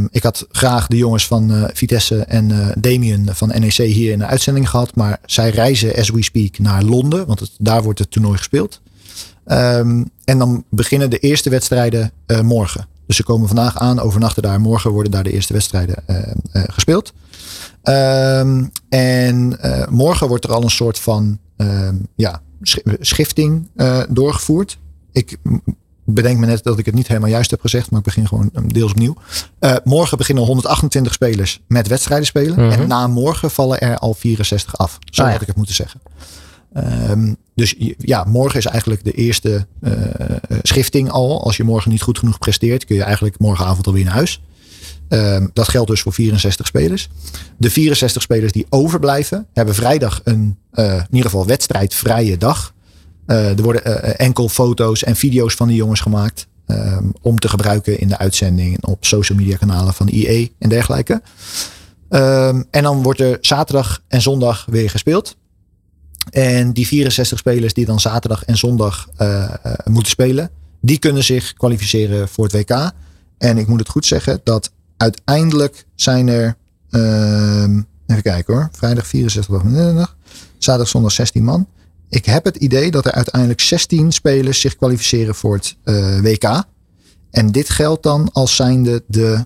[0.10, 4.70] ik had graag de jongens van Vitesse en Damien van NEC hier in de uitzending
[4.70, 4.96] gehad.
[4.96, 8.82] Maar zij reizen as we speak naar Londen, want daar wordt het toernooi gespeeld.
[9.46, 12.88] Um, en dan beginnen de eerste wedstrijden morgen.
[13.08, 14.62] Dus ze komen vandaag aan, overnachten daar.
[14.62, 15.96] Morgen worden daar de eerste wedstrijden
[16.52, 17.14] gespeeld.
[17.84, 22.42] Um, en morgen wordt er al een soort van um, ja,
[23.00, 24.78] schifting uh, doorgevoerd.
[25.12, 25.38] Ik
[26.06, 28.52] bedenk me net dat ik het niet helemaal juist heb gezegd, maar ik begin gewoon
[28.68, 29.16] deels opnieuw.
[29.60, 32.54] Uh, morgen beginnen 128 spelers met wedstrijden spelen.
[32.54, 32.72] -hmm.
[32.72, 35.00] En na morgen vallen er al 64 af.
[35.10, 36.02] Zo ah, had ik het moeten zeggen.
[37.10, 39.92] Um, dus ja, morgen is eigenlijk de eerste uh,
[40.62, 41.44] schifting al.
[41.44, 44.42] Als je morgen niet goed genoeg presteert, kun je eigenlijk morgenavond alweer naar huis.
[45.10, 47.10] Ehm, dat geldt dus voor 64 spelers.
[47.58, 52.74] De 64 spelers die overblijven, hebben vrijdag een uh, in ieder geval wedstrijdvrije dag.
[53.28, 56.48] Uh, er worden enkel foto's en video's van de jongens gemaakt.
[56.68, 61.22] Um, om te gebruiken in de uitzending op social media kanalen van IE en dergelijke.
[62.10, 65.36] Um, en dan wordt er zaterdag en zondag weer gespeeld.
[66.30, 69.10] En die 64 spelers die dan zaterdag en zondag
[69.86, 70.50] moeten spelen,
[70.82, 72.92] die kunnen zich kwalificeren voor het WK.
[73.38, 76.58] En ik moet het goed zeggen dat uiteindelijk zijn er,
[76.90, 77.64] uh,
[78.06, 80.18] even kijken hoor, vrijdag 64 middag,
[80.58, 81.68] zaterdag zondag 16 man.
[82.10, 86.64] Ik heb het idee dat er uiteindelijk 16 spelers zich kwalificeren voor het uh, WK.
[87.32, 89.46] En dit geldt dan als zijnde de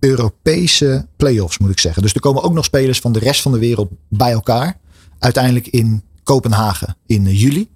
[0.00, 2.02] Europese play-offs, moet ik zeggen.
[2.02, 4.78] Dus er komen ook nog spelers van de rest van de wereld bij elkaar.
[5.18, 7.68] Uiteindelijk in Kopenhagen in juli.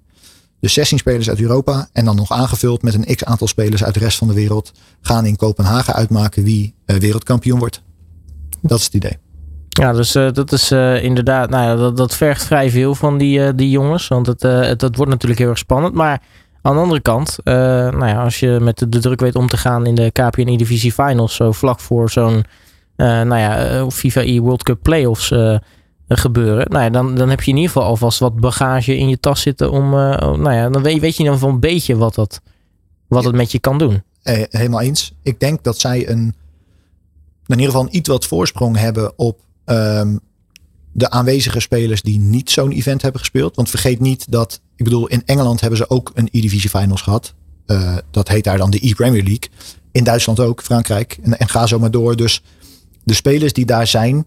[0.67, 3.93] Dus 16 spelers uit Europa en dan nog aangevuld met een x aantal spelers uit
[3.93, 7.83] de rest van de wereld gaan in Kopenhagen uitmaken wie uh, wereldkampioen wordt.
[8.61, 9.17] Dat is het idee.
[9.67, 13.55] Ja, dus uh, dat is uh, inderdaad, nou ja, dat, vergt vrij veel van die,
[13.55, 14.07] die jongens.
[14.07, 14.39] Want het,
[14.79, 15.93] dat wordt natuurlijk heel erg spannend.
[15.93, 16.21] Maar
[16.61, 19.85] aan de andere kant, nou ja, als je met de, druk weet om te gaan
[19.85, 22.45] in de KPN Divisie Finals, zo vlak voor zo'n
[22.95, 25.33] nou ja, FIFA E World Cup Playoffs
[26.07, 26.71] gebeuren.
[26.71, 29.41] Nou ja, dan, dan heb je in ieder geval alvast wat bagage in je tas
[29.41, 29.93] zitten om.
[29.93, 32.41] Uh, nou ja, dan weet, weet je dan van een beetje wat dat,
[33.07, 34.03] wat het met je kan doen.
[34.21, 35.13] Eh, helemaal eens.
[35.23, 36.35] Ik denk dat zij een.
[37.45, 40.19] In ieder geval een iets wat voorsprong hebben op um,
[40.91, 43.55] de aanwezige spelers die niet zo'n event hebben gespeeld.
[43.55, 47.33] Want vergeet niet dat, ik bedoel, in Engeland hebben ze ook een E-Divisie Finals gehad.
[47.67, 49.49] Uh, dat heet daar dan de E-Premier League.
[49.91, 51.19] In Duitsland ook, Frankrijk.
[51.21, 52.15] En, en ga zo maar door.
[52.15, 52.43] Dus
[53.03, 54.25] de spelers die daar zijn,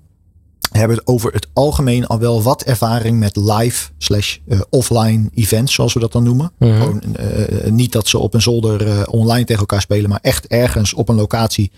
[0.70, 5.92] hebben over het algemeen al wel wat ervaring met live slash uh, offline events, zoals
[5.92, 6.52] we dat dan noemen.
[6.58, 10.46] Gewoon, uh, niet dat ze op een zolder uh, online tegen elkaar spelen, maar echt
[10.46, 11.70] ergens op een locatie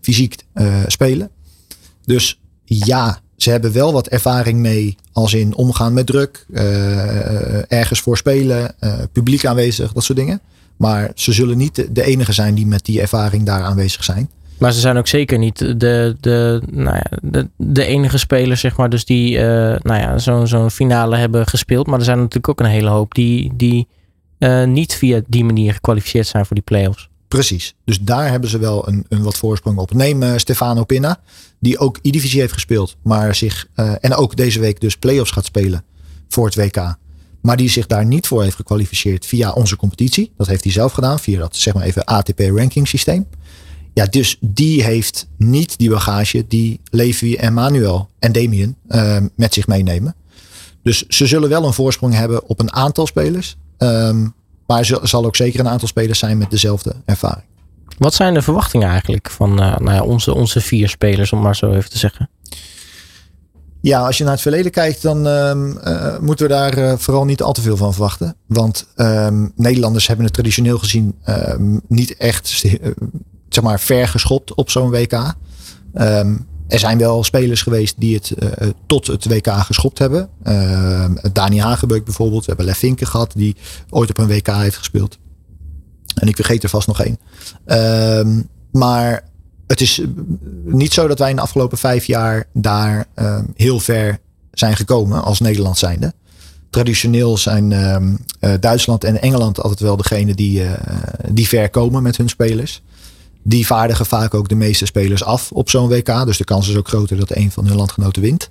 [0.00, 0.36] fysiek
[0.86, 1.30] spelen.
[2.04, 6.46] Dus ja, ze hebben wel wat ervaring mee als in omgaan met druk,
[7.68, 8.74] ergens voor spelen,
[9.12, 10.40] publiek aanwezig, dat soort dingen.
[10.76, 14.30] Maar ze zullen niet de enige zijn die met die ervaring daar aanwezig zijn.
[14.58, 18.90] Maar ze zijn ook zeker niet de, de, nou ja, de, enige spelers, zeg maar,
[18.90, 19.42] dus die uh,
[19.82, 21.86] nou ja, zo'n zo'n finale hebben gespeeld.
[21.86, 23.88] Maar er zijn natuurlijk ook een hele hoop die, die
[24.38, 27.08] uh, niet via die manier gekwalificeerd zijn voor die play-offs.
[27.28, 27.74] Precies.
[27.84, 29.92] Dus daar hebben ze wel een, een wat voorsprong op.
[29.92, 31.20] Neem uh, Stefano Pinna,
[31.60, 32.96] die ook E-Divisie heeft gespeeld.
[33.02, 33.68] Maar zich,
[34.00, 35.84] en ook deze week dus play-offs gaat spelen
[36.28, 36.96] voor het WK.
[37.40, 40.32] Maar die zich daar niet voor heeft gekwalificeerd via onze competitie.
[40.36, 43.26] Dat heeft hij zelf gedaan, via dat zeg maar even ATP ranking systeem.
[43.94, 49.54] Ja, dus die heeft niet die bagage die Levi en Manuel en Damien uh, met
[49.54, 50.14] zich meenemen.
[50.82, 53.56] Dus ze zullen wel een voorsprong hebben op een aantal spelers.
[53.78, 54.34] Um,
[54.66, 57.46] maar er zal ook zeker een aantal spelers zijn met dezelfde ervaring.
[57.98, 61.56] Wat zijn de verwachtingen eigenlijk van uh, nou ja, onze, onze vier spelers, om maar
[61.56, 62.30] zo even te zeggen?
[63.80, 67.24] Ja, als je naar het verleden kijkt, dan um, uh, moeten we daar uh, vooral
[67.24, 68.36] niet al te veel van verwachten.
[68.46, 71.14] Want um, Nederlanders hebben het traditioneel gezien
[71.88, 72.64] niet echt
[73.48, 75.34] zeg maar, ver geschopt op zo'n WK.
[75.94, 80.28] Um, er zijn wel spelers geweest die het uh, tot het WK geschopt hebben.
[80.42, 82.40] Uh, Dani Hagebeuk bijvoorbeeld.
[82.40, 83.56] We hebben Lef Vinken gehad die
[83.90, 85.18] ooit op een WK heeft gespeeld.
[86.14, 87.18] En ik vergeet er vast nog één.
[87.66, 89.24] Uh, maar
[89.66, 90.02] het is
[90.64, 94.18] niet zo dat wij in de afgelopen vijf jaar daar ehm, heel ver
[94.52, 96.12] zijn gekomen als Nederland zijnde.
[96.70, 100.72] Traditioneel zijn ehm, eh, Duitsland en Engeland altijd wel degene die, eh,
[101.30, 102.82] die ver komen met hun spelers
[103.48, 106.24] die vaardigen vaak ook de meeste spelers af op zo'n WK.
[106.24, 108.50] Dus de kans is ook groter dat een van hun landgenoten wint.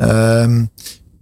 [0.00, 0.70] Um,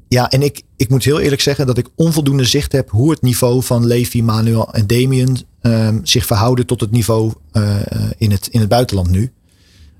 [0.09, 3.23] ja, en ik, ik moet heel eerlijk zeggen dat ik onvoldoende zicht heb hoe het
[3.23, 7.77] niveau van Levi, Manuel en Damien um, zich verhouden tot het niveau uh,
[8.19, 9.33] in, het, in het buitenland nu.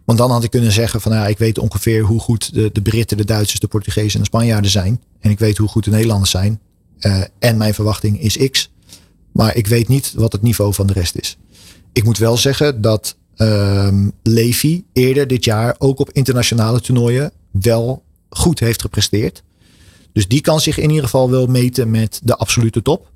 [0.05, 2.83] Want dan had ik kunnen zeggen van ja, ik weet ongeveer hoe goed de, de
[2.83, 5.01] Britten, de Duitsers, de Portugezen en de Spanjaarden zijn.
[5.21, 6.61] En ik weet hoe goed de Nederlanders zijn.
[7.01, 8.71] Uh, en mijn verwachting is X.
[9.33, 11.39] Maar ik weet niet wat het niveau van de rest is.
[11.93, 18.03] Ik moet wel zeggen dat um, Levi eerder dit jaar ook op internationale toernooien wel
[18.29, 19.43] goed heeft gepresteerd.
[20.13, 23.09] Dus die kan zich in ieder geval wel meten met de absolute top.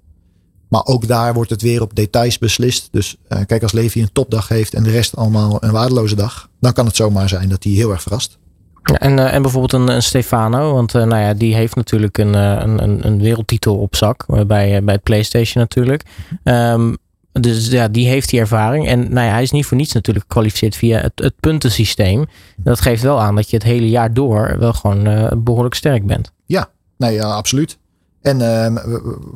[0.69, 2.89] Maar ook daar wordt het weer op details beslist.
[2.91, 6.49] Dus uh, kijk, als Levi een topdag heeft en de rest allemaal een waardeloze dag,
[6.61, 8.39] dan kan het zomaar zijn dat hij heel erg verrast.
[8.83, 13.07] En, uh, en bijvoorbeeld een, Stefano, want uh, nou ja, die heeft natuurlijk een, een,
[13.07, 16.03] een wereldtitel op zak bij, bij het PlayStation natuurlijk.
[16.45, 16.97] Um,
[17.41, 18.87] dus ja, die heeft die ervaring.
[18.87, 22.27] En nou ja, hij is niet voor niets natuurlijk gekwalificeerd via het, het puntensysteem.
[22.57, 26.07] Dat geeft wel aan dat je het hele jaar door wel gewoon uh, behoorlijk sterk
[26.07, 26.33] bent.
[26.47, 27.79] Ja, nee, ja, absoluut.
[28.21, 28.77] En uh,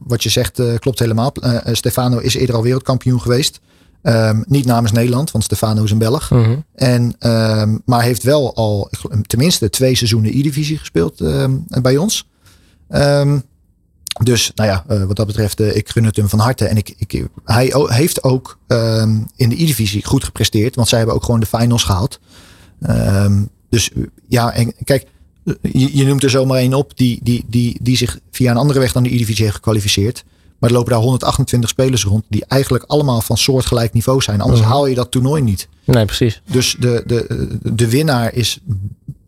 [0.04, 1.32] wat je zegt uh, klopt helemaal.
[1.64, 3.60] Stefano is eerder al wereldkampioen geweest.
[4.02, 6.30] Ehm, niet namens Nederland, want Stefano is een Belg.
[6.30, 6.56] Mhm.
[6.74, 8.90] En, ehm, maar heeft wel al
[9.26, 12.28] tenminste twee seizoenen E-divisie gespeeld ehm, bij ons.
[14.22, 16.64] Dus nou ja, eh, wat dat betreft, eh, ik gun het hem van harte.
[16.64, 20.74] En ik, ik, hij heeft ook ehm, in de E-divisie goed gepresteerd.
[20.74, 22.20] Want zij hebben ook gewoon de finals gehaald.
[22.80, 25.06] Ehm, dus eh, ja, en kijk,
[25.62, 28.78] je, je noemt er zomaar één op die, die, die, die zich via een andere
[28.78, 30.24] weg dan de E-divisie heeft gekwalificeerd.
[30.58, 34.40] Maar er lopen daar 128 spelers rond die eigenlijk allemaal van soortgelijk niveau zijn.
[34.40, 34.68] Anders Mhm.
[34.68, 35.68] haal je dat toernooi niet.
[35.84, 36.42] Nee, precies.
[36.50, 38.58] Dus de, de, de winnaar is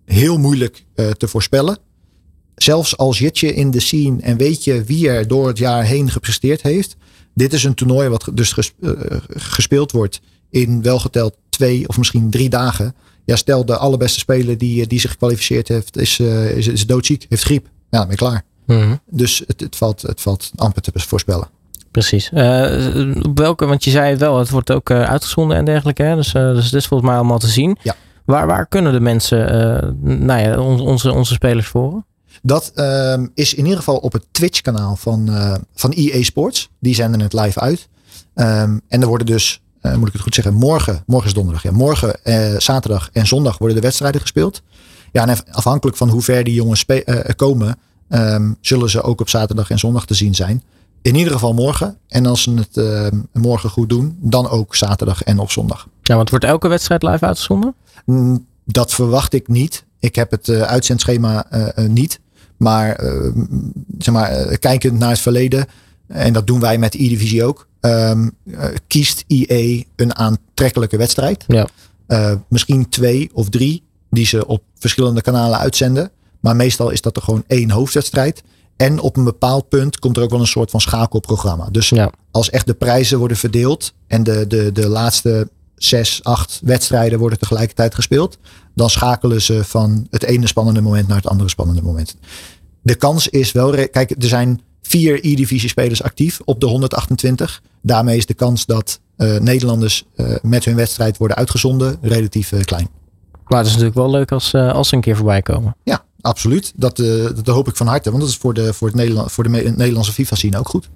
[0.05, 1.79] heel moeilijk te voorspellen.
[2.63, 5.85] Zelfs al zit je in de scene en weet je wie er door het jaar
[5.85, 6.97] heen gepresteerd heeft.
[7.35, 8.91] Dit is een toernooi wat dus eh,
[9.29, 10.21] gespeeld wordt
[10.51, 12.95] in welgeteld twee of misschien drie dagen.
[13.25, 16.87] Ja, stel de allerbeste speler die, eh, die zich gekwalificeerd heeft, is, eh, is, is
[16.87, 17.67] doodziek, heeft griep.
[17.91, 18.43] Ja, dan ben je klaar.
[18.67, 18.97] Mhm.
[19.11, 21.49] Dus het, het, valt, het valt amper te voorspellen.
[21.91, 22.31] Precies.
[23.23, 26.03] Op welke, want je zei het wel, het wordt ook uitgezonden en dergelijke.
[26.03, 26.15] Hè?
[26.15, 27.77] Dus, dus dit is volgens mij allemaal te zien.
[27.83, 27.95] Ja.
[28.25, 29.39] Waar, waar kunnen de mensen,
[30.25, 32.05] nou ja, on- onze, onze spelers volgen?
[32.43, 36.69] Dat ehm, is in ieder geval op het Twitch-kanaal van, eh, van EA Sports.
[36.79, 37.89] Die zenden het live uit.
[38.35, 41.63] Ehm, en er worden dus, eh, moet ik het goed zeggen, morgen, morgen is donderdag.
[41.63, 44.63] Ja, morgen, eh, zaterdag en zondag worden de wedstrijden gespeeld.
[45.13, 46.85] Ja, en af- afhankelijk van hoe ver die jongens
[47.37, 50.63] komen, ehm, zullen ze ook op zaterdag en zondag te zien zijn.
[51.03, 51.97] In ieder geval morgen.
[52.09, 55.87] En als ze het morgen goed doen, dan ook zaterdag en op zondag.
[56.03, 57.75] Ja, want wordt elke wedstrijd live uitgezonden?
[58.65, 59.85] Dat verwacht ik niet.
[60.01, 62.21] Ik heb het eh, uitzendschema eh, eh, niet.
[62.57, 63.01] Maar,
[63.99, 65.67] zeg maar kijkend naar het verleden,
[66.07, 68.21] en dat doen wij met E-Divisie ook, eh,
[68.87, 71.45] kiest EA een aantrekkelijke wedstrijd.
[71.49, 71.69] Ja.
[72.49, 76.11] Misschien twee of drie die ze op verschillende kanalen uitzenden.
[76.41, 78.43] Maar meestal is dat er gewoon één hoofdwedstrijd.
[78.77, 81.69] En op een bepaald punt komt er ook wel een soort van schakelprogramma.
[81.71, 82.11] Dus Ja.
[82.31, 85.49] als echt de prijzen worden verdeeld en de, de, de laatste
[85.83, 88.39] zes, acht wedstrijden worden tegelijkertijd gespeeld,
[88.75, 92.17] dan schakelen ze van het ene spannende moment naar het andere spannende moment.
[92.83, 97.63] De kans is wel, kijk, er zijn vier E-divisie spelers actief op de 128.
[97.83, 102.61] Daarmee is de kans dat eh, Nederlanders eh, met hun wedstrijd worden uitgezonden relatief eh,
[102.61, 102.89] klein.
[103.47, 105.77] Maar het is natuurlijk wel leuk als, als ze een keer voorbij komen.
[105.85, 106.73] Ja, absoluut.
[106.77, 109.45] Dat, dat hoop ik van harte, want dat is voor de, voor het Nederland, voor
[109.45, 110.89] de Nederlandse FIFA-scene ook goed.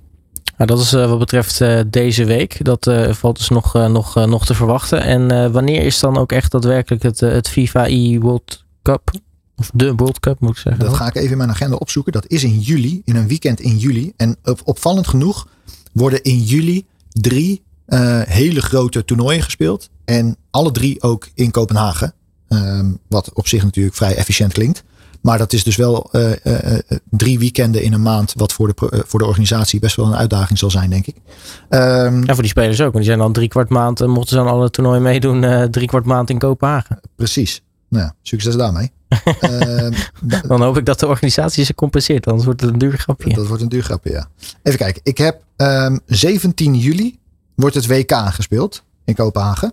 [0.56, 2.64] Nou, dat is eh, wat betreft eh, deze week.
[2.64, 5.02] Dat eh, valt dus nog, nog, nog te verwachten.
[5.02, 9.10] En wanneer is dan ook echt daadwerkelijk het, het FIFA e World Cup?
[9.56, 10.84] Of de World Cup moet ik zeggen.
[10.84, 12.12] Dat ga ik even in mijn agenda opzoeken.
[12.12, 14.12] Dat is in juli, in een weekend in juli.
[14.16, 15.48] En op, opvallend genoeg
[15.92, 17.62] worden in juli drie
[18.24, 19.88] hele grote toernooien gespeeld.
[20.04, 22.14] En alle drie ook in Kopenhagen.
[22.48, 24.84] Ehm, wat op zich natuurlijk vrij efficiënt klinkt.
[25.24, 28.32] Maar dat is dus wel eh, eh, eh, drie weekenden in een maand.
[28.36, 31.16] Wat voor de, voor de organisatie best wel een uitdaging zal zijn, denk ik.
[31.68, 32.84] Ehm, Ja, voor die spelers ook.
[32.92, 36.04] Want die zijn dan drie kwart maand, mochten ze aan alle toernooien meedoen, drie kwart
[36.04, 37.00] maand in Kopenhagen.
[37.16, 37.62] Precies.
[37.88, 38.90] Nou, ja, succes daarmee.
[39.40, 42.98] Ehm, da- Dan hoop ik dat de organisatie ze compenseert, anders wordt het een duur
[42.98, 43.34] grapje.
[43.34, 44.28] Dat wordt een duur grapje, ja.
[44.62, 45.00] Even kijken.
[45.04, 47.18] Ik heb ehm 17 juli
[47.54, 49.72] wordt het WK gespeeld in Kopenhagen.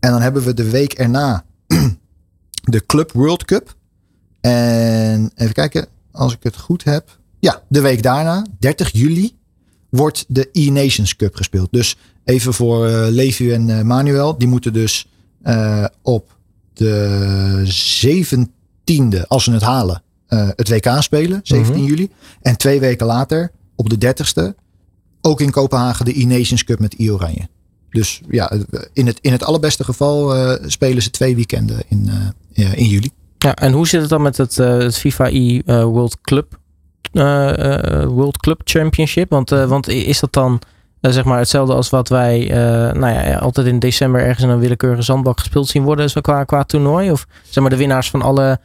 [0.00, 1.44] En dan hebben we de week erna
[2.74, 3.74] de Club World Cup.
[4.50, 7.18] En even kijken, als ik het goed heb.
[7.40, 9.36] Ja, de week daarna, 30 juli,
[9.90, 11.68] wordt de E-Nations Cup gespeeld.
[11.70, 14.38] Dus even voor Levi en eh, Manuel.
[14.38, 15.08] Die moeten dus
[15.42, 16.36] eh, op
[16.72, 17.62] de
[18.06, 21.40] 17e, als ze het halen, het WK spelen.
[21.42, 22.10] 17 juli.
[22.42, 24.60] En twee weken later, op de 30ste,
[25.20, 27.48] ook in Kopenhagen de E-Nations Cup met I-Oranje.
[27.90, 28.52] Dus ja,
[28.92, 30.34] in het, in het allerbeste geval
[30.66, 32.10] spelen ze twee weekenden in,
[32.52, 33.10] in juli.
[33.44, 36.58] Ja, en hoe zit het dan met het, eh, het FIFA e World Club
[37.12, 39.30] eh, World Club Championship?
[39.30, 40.60] Want, want is dat dan
[41.00, 42.46] zeg maar hetzelfde als wat wij
[42.94, 46.44] nou ja, altijd in december ergens in een willekeurige zandbak gespeeld zien worden, zo qua,
[46.44, 47.10] qua toernooi?
[47.10, 48.60] Of zeg maar de winnaars van alle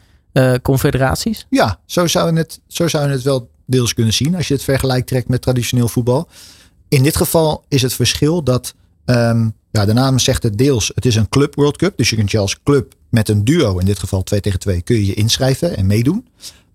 [0.61, 1.45] confederaties?
[1.49, 5.07] Ja, zo zou, je het, zo het wel deels kunnen zien als je het vergelijkt
[5.07, 6.27] trekt met traditioneel voetbal.
[6.87, 8.73] In dit geval is het verschil dat,
[9.05, 11.97] ehm, ja, de naam zegt het deels, het is een Club World Cup.
[11.97, 14.81] Dus je kunt je als club met een duo, in dit geval 2 tegen 2,
[14.81, 16.27] kun je je inschrijven en meedoen.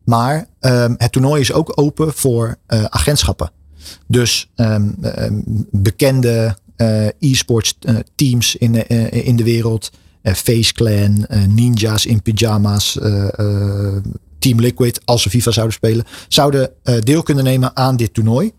[0.05, 3.51] Maar ehm, het toernooi is ook open voor eh, agentschappen.
[4.07, 5.41] Dus ehm, ehm,
[5.71, 9.91] bekende eh, e-sports eh, teams in de, in de wereld.
[10.23, 12.99] Face Clan, ninjas in pyjama's,
[14.39, 16.71] Team Liquid, als ze FIFA zouden spelen, zouden
[17.01, 18.53] deel kunnen nemen aan dit toernooi.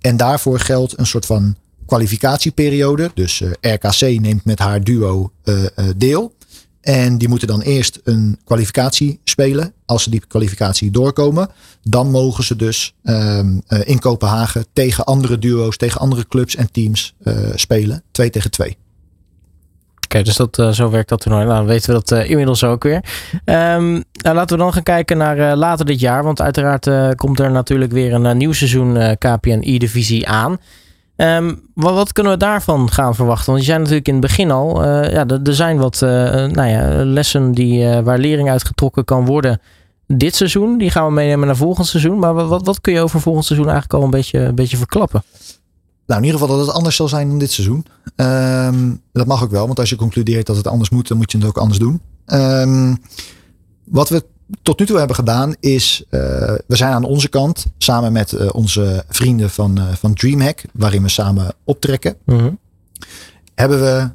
[0.00, 1.56] En daarvoor geldt een soort van
[1.86, 3.10] kwalificatieperiode.
[3.14, 6.34] Dus eh, RKC neemt met haar duo eh, eh, deel.
[6.80, 9.72] En die moeten dan eerst een kwalificatie spelen.
[9.84, 11.48] Als ze die kwalificatie doorkomen,
[11.82, 17.14] dan mogen ze dus um, in Kopenhagen tegen andere duo's, tegen andere clubs en teams
[17.54, 18.02] spelen.
[18.10, 18.76] Twee tegen twee.
[20.04, 21.44] Oké, dus dat, zo werkt dat toernooi.
[21.44, 23.04] Nou, dan weten we dat inmiddels ook weer.
[23.44, 26.24] Um, nou, laten we dan gaan kijken naar later dit jaar.
[26.24, 30.58] Want uiteraard komt er natuurlijk weer een nieuw seizoen KPN E-divisie aan.
[31.16, 33.46] Um, wat, wat, kunnen we daarvan gaan verwachten?
[33.46, 36.10] Want je zei natuurlijk in het begin al, uh, ja, er zijn wat uh,
[36.44, 39.60] nou ja, lessen die, waar lering uitgetrokken kan worden
[40.06, 40.78] dit seizoen.
[40.78, 42.18] Die gaan we meenemen naar volgend seizoen.
[42.18, 45.22] Maar wat, wat kun je over volgend seizoen eigenlijk al een beetje, een beetje verklappen?
[46.06, 47.86] Nou, in ieder geval dat het anders zal zijn dan dit seizoen.
[48.16, 51.32] Um, dat mag ook wel, want als je concludeert dat het anders moet, dan moet
[51.32, 52.00] je het ook anders doen.
[52.26, 52.98] Um,
[53.84, 54.24] wat we
[54.62, 56.20] tot nu toe hebben gedaan is, uh,
[56.66, 61.02] we zijn aan onze kant samen met uh, onze vrienden van, uh, van DreamHack, waarin
[61.02, 62.16] we samen optrekken.
[62.24, 62.58] -hmm.
[63.54, 64.10] Hebben we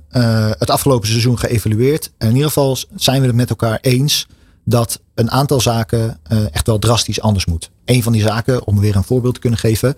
[0.57, 2.11] het afgelopen seizoen geëvalueerd.
[2.17, 4.27] En in ieder geval zijn we het met elkaar eens
[4.65, 6.19] dat een aantal zaken
[6.51, 7.71] echt wel drastisch anders moet.
[7.85, 9.95] Een van die zaken, om weer een voorbeeld te kunnen geven,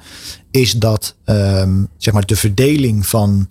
[0.52, 3.50] is dat um, zeg maar de verdeling van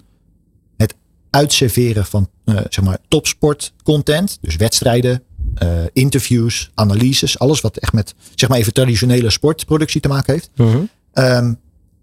[0.76, 0.94] het
[1.30, 5.22] uitserveren van zeg maar topsportcontent, dus wedstrijden,
[5.62, 10.50] uh, interviews, analyses, alles wat echt met zeg maar even traditionele sportproductie te maken heeft.
[10.55, 10.88] -hmm.
[11.12, 11.59] um,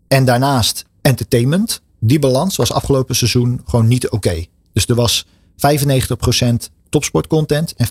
[0.08, 1.82] en daarnaast entertainment.
[2.00, 4.16] Die balans was afgelopen seizoen gewoon niet oké.
[4.16, 4.47] Okay.
[4.74, 5.30] Dus er was 95%
[6.89, 7.89] topsportcontent en 5%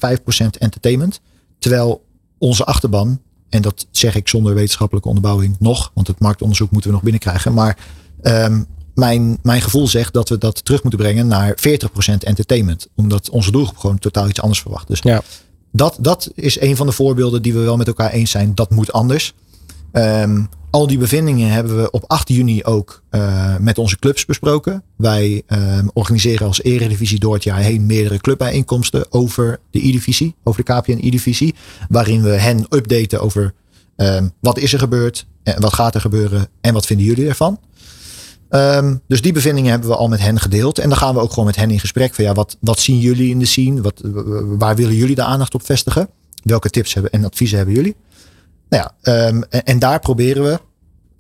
[0.59, 1.21] entertainment.
[1.59, 2.05] Terwijl
[2.39, 6.95] onze achterban, en dat zeg ik zonder wetenschappelijke onderbouwing nog, want het marktonderzoek moeten we
[6.97, 7.55] nog binnenkrijgen.
[7.55, 7.79] Maar
[8.23, 11.61] um, mijn, mijn gevoel zegt dat we dat terug moeten brengen naar 40%
[12.19, 12.89] entertainment.
[12.95, 14.89] Omdat onze doelgroep gewoon totaal iets anders verwacht.
[14.89, 15.23] Dus ja.
[15.79, 18.55] Dat, dat is een van de voorbeelden die we wel met elkaar eens zijn.
[18.55, 19.35] Dat moet anders.
[19.93, 24.83] Um, al die bevindingen hebben we op 8 juni ook uh, met onze clubs besproken.
[24.97, 30.64] Wij um, organiseren als eredivisie door het jaar heen meerdere clubbijeenkomsten over de E-divisie, over
[30.64, 31.55] de KPN E-divisie.
[31.89, 33.55] Waarin we hen updaten over
[33.97, 37.61] um, wat is er gebeurd, en wat gaat er gebeuren en wat vinden jullie ervan.
[38.51, 40.79] Um, dus die bevindingen hebben we al met hen gedeeld.
[40.79, 42.15] En dan gaan we ook gewoon met hen in gesprek.
[42.15, 43.81] Van ja, wat, wat zien jullie in de scene?
[43.81, 44.01] Wat,
[44.59, 46.09] waar willen jullie de aandacht op vestigen?
[46.43, 47.97] Welke tips hebben en adviezen hebben jullie?
[48.69, 50.61] Nou ja, um, en, daar proberen we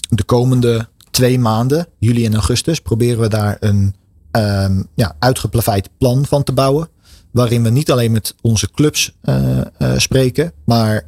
[0.08, 3.94] de komende twee maanden, juli en augustus, proberen we daar een
[4.32, 6.88] um, ja, uitgeplaveid plan van te bouwen.
[7.30, 11.06] Waarin we niet alleen met onze clubs uh, uh, spreken, maar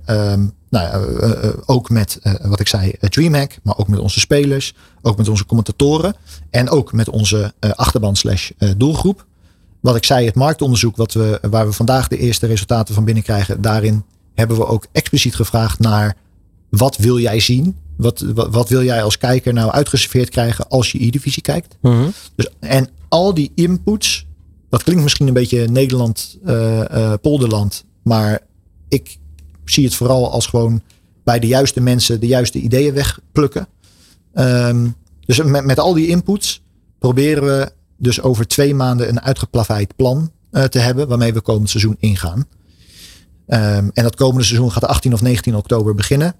[0.70, 4.74] nou ja, uh, uh, ook met wat ik zei, DreamHack, maar ook met onze spelers,
[5.02, 6.14] ook met onze commentatoren
[6.50, 9.26] en ook met onze achterban slash doelgroep.
[9.80, 13.60] Wat ik zei, het marktonderzoek wat we, waar we vandaag de eerste resultaten van binnenkrijgen,
[13.60, 14.04] daarin
[14.34, 16.16] hebben we ook expliciet gevraagd naar
[16.70, 17.76] wat wil jij zien?
[17.96, 21.76] Wat, wat, wat wil jij als kijker nou uitgeserveerd krijgen als je E-divisie kijkt?
[21.80, 22.12] Mm -hmm.
[22.34, 24.26] dus, en al die inputs,
[24.68, 26.38] dat klinkt misschien een beetje Nederland,
[27.20, 28.40] polderland, maar
[28.88, 29.18] ik
[29.64, 30.82] zie het vooral als gewoon
[31.24, 33.66] bij de juiste mensen de juiste ideeën wegplukken.
[34.34, 34.94] Um,
[35.26, 36.62] dus met, met al die inputs
[36.98, 41.70] proberen we dus over twee maanden een uitgeplaveid plan uh, te hebben waarmee we komend
[41.70, 42.38] seizoen ingaan.
[43.46, 46.34] Um, en dat komende seizoen gaat 18 of 19 oktober beginnen.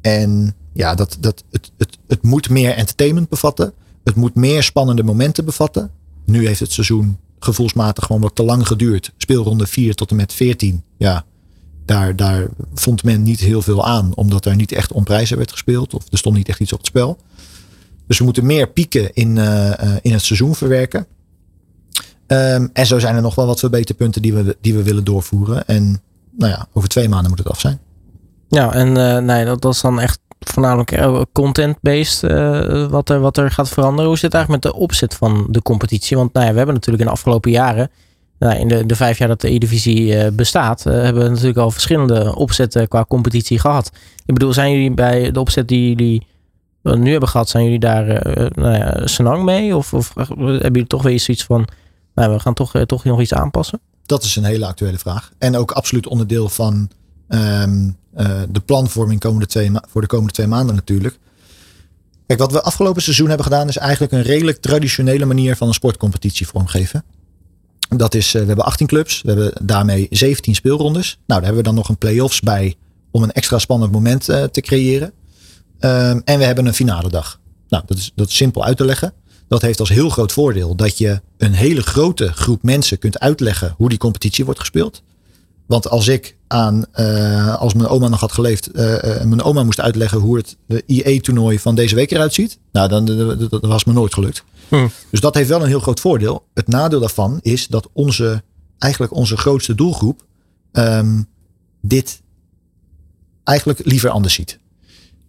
[0.00, 3.72] En ja, dat, dat, het, het, het moet meer entertainment bevatten.
[4.04, 5.90] Het moet meer spannende momenten bevatten.
[6.24, 9.12] Nu heeft het seizoen gevoelsmatig gewoon wat te lang geduurd.
[9.16, 10.82] Speelronde 4 tot en met 14.
[10.96, 11.24] Ja,
[11.84, 15.50] daar, daar vond men niet heel veel aan, omdat er niet echt om prijzen werd
[15.50, 17.18] gespeeld of er stond niet echt iets op het spel.
[18.06, 19.72] Dus we moeten meer pieken in, uh,
[20.02, 21.06] in het seizoen verwerken.
[22.26, 25.66] Um, en zo zijn er nog wel wat verbeterpunten die we, die we willen doorvoeren.
[25.66, 27.80] En nou ja, over twee maanden moet het af zijn.
[28.48, 32.20] Ja, en uh, nee, dat, dat is dan echt voornamelijk content-based
[32.90, 34.06] wat, er, wat er gaat veranderen.
[34.06, 36.16] Hoe zit het eigenlijk met de opzet van de competitie?
[36.16, 37.90] Want nou ja, we hebben natuurlijk in de afgelopen jaren
[38.42, 41.58] nou, in de, de vijf jaar dat de E-divisie uh, bestaat, uh, hebben we natuurlijk
[41.58, 43.90] al verschillende opzetten qua competitie gehad.
[44.26, 46.26] Ik bedoel, zijn jullie bij de opzet die jullie
[46.82, 49.76] nu hebben gehad, zijn jullie daar uh, nou ja, senang mee?
[49.76, 51.68] Of, of hebben jullie toch weer iets van,
[52.14, 53.80] nou, we gaan toch, toch nog iets aanpassen?
[54.06, 55.30] Dat is een hele actuele vraag.
[55.38, 56.90] En ook absoluut onderdeel van
[57.28, 57.96] um,
[58.48, 61.18] de planvorming komende twee voor de komende twee maanden natuurlijk.
[62.26, 65.74] Kijk, wat we afgelopen seizoen hebben gedaan is eigenlijk een redelijk traditionele manier van een
[65.74, 67.04] sportcompetitie vormgeven.
[67.96, 69.22] Dat is, uh, we hebben 18 clubs.
[69.22, 71.06] We hebben daarmee 17 speelrondes.
[71.08, 72.74] Nou, daar hebben we dan nog een play-offs bij
[73.10, 75.12] om een extra spannend moment uh, te creëren.
[75.80, 77.40] Um, en we hebben een finale dag.
[77.68, 79.12] Nou, dat is, dat simpel uit te leggen.
[79.48, 83.74] Dat heeft als heel groot voordeel dat je een hele grote groep mensen kunt uitleggen
[83.76, 85.02] hoe die competitie wordt gespeeld.
[85.66, 88.72] Want als ik aan, uh, als mijn oma nog had geleefd,
[89.24, 93.04] mijn oma moest uitleggen hoe het IE-toernooi van deze week eruit ziet, nou, dan
[93.48, 94.44] dat was me nooit gelukt.
[94.72, 94.90] Hmm.
[95.10, 96.46] Dus dat heeft wel een heel groot voordeel.
[96.54, 98.42] Het nadeel daarvan is dat onze
[98.78, 100.26] eigenlijk onze grootste doelgroep
[100.72, 101.22] ehm,
[101.80, 102.22] dit
[103.44, 104.58] eigenlijk liever anders ziet.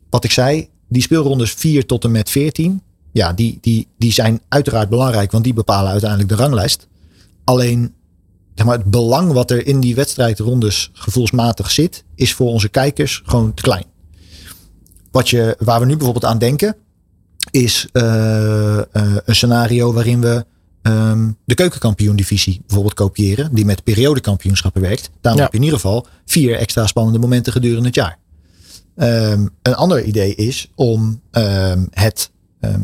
[0.10, 2.82] Wat ik zei, die speelrondes 4 tot en met 14,
[3.12, 6.88] ja, die, die, die zijn uiteraard belangrijk, want die bepalen uiteindelijk de ranglijst.
[7.44, 7.94] Alleen
[8.56, 13.22] zeg maar, het belang wat er in die wedstrijdrondes gevoelsmatig zit, is voor onze kijkers
[13.26, 13.86] gewoon te klein.
[15.12, 16.76] Wat je, waar we nu bijvoorbeeld aan denken,
[17.52, 18.82] is uh, uh,
[19.26, 20.46] een scenario waarin we
[20.82, 25.10] um, de keukenkampioen-divisie bijvoorbeeld kopiëren, die met periodekampioenschappen werkt.
[25.22, 25.46] Daarom ja.
[25.46, 28.18] heb je in ieder geval vier extra spannende momenten gedurende het jaar.
[28.96, 32.32] Um, een ander idee is om um, het,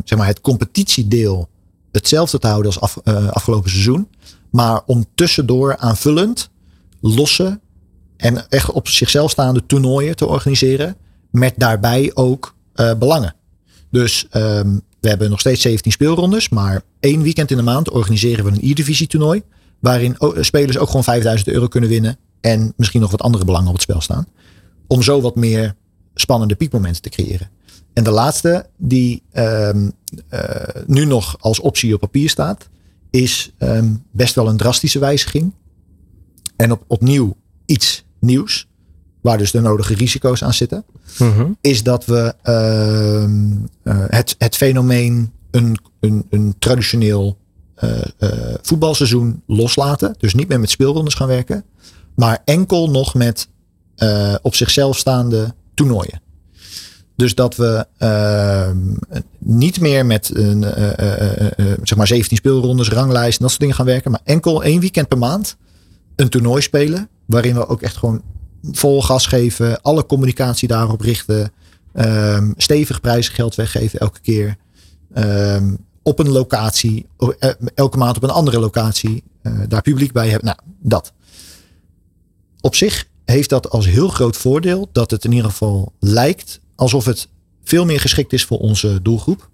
[0.03, 1.49] zeg maar het competitiedeel
[1.91, 4.07] hetzelfde te houden als af, uh, afgelopen seizoen.
[4.51, 6.49] Maar om tussendoor aanvullend
[7.01, 7.59] losse
[8.17, 10.95] en echt op zichzelf staande toernooien te organiseren.
[11.31, 13.35] Met daarbij ook uh, belangen.
[13.91, 16.49] Dus um, we hebben nog steeds 17 speelrondes.
[16.49, 19.41] Maar één weekend in de maand organiseren we een E-divisie toernooi.
[19.79, 22.17] Waarin spelers ook gewoon 5000 euro kunnen winnen.
[22.41, 24.27] En misschien nog wat andere belangen op het spel staan.
[24.87, 25.75] Om zo wat meer
[26.13, 27.49] spannende piekmomenten te creëren.
[27.93, 29.91] En de laatste, die um,
[30.29, 30.41] uh,
[30.85, 32.69] nu nog als optie op papier staat,
[33.09, 35.53] is um, best wel een drastische wijziging.
[36.55, 37.35] En op, opnieuw
[37.65, 38.67] iets nieuws,
[39.21, 40.85] waar dus de nodige risico's aan zitten,
[41.17, 41.57] mm-hmm.
[41.61, 43.23] is dat we uh,
[43.93, 47.37] uh, het, het fenomeen een, een, een traditioneel
[47.83, 47.91] uh,
[48.61, 50.15] voetbalseizoen loslaten.
[50.17, 51.63] Dus niet meer met speelrondes gaan werken,
[52.15, 53.47] maar enkel nog met
[54.41, 56.21] op zichzelf staande toernooien.
[57.19, 58.69] Dus dat we uh,
[59.37, 60.91] niet meer met een, uh,
[61.57, 64.11] uh, zeg maar 17 speelrondes, ranglijst en dat soort dingen gaan werken.
[64.11, 65.57] Maar enkel één weekend per maand
[66.15, 67.09] een toernooi spelen.
[67.25, 68.21] Waarin we ook echt gewoon
[68.71, 69.81] vol gas geven.
[69.81, 71.51] Alle communicatie daarop richten.
[71.93, 74.57] Um, stevig prijzengeld weggeven elke keer.
[75.17, 77.05] Um, op een locatie.
[77.75, 79.23] Elke maand op een andere locatie.
[79.67, 80.45] daar publiek bij hebben.
[80.45, 81.13] Nou, dat.
[82.61, 87.05] Op zich heeft dat als heel groot voordeel dat het in ieder geval lijkt alsof
[87.05, 87.27] het
[87.63, 89.49] veel meer geschikt is voor onze doelgroep.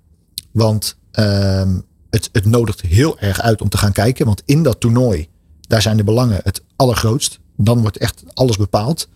[0.52, 4.26] Want um, het, het nodigt heel erg uit om te gaan kijken.
[4.26, 5.28] Want in dat toernooi,
[5.62, 7.40] daar zijn de belangen het allergrootst.
[7.58, 9.08] Dan wordt echt alles bepaald.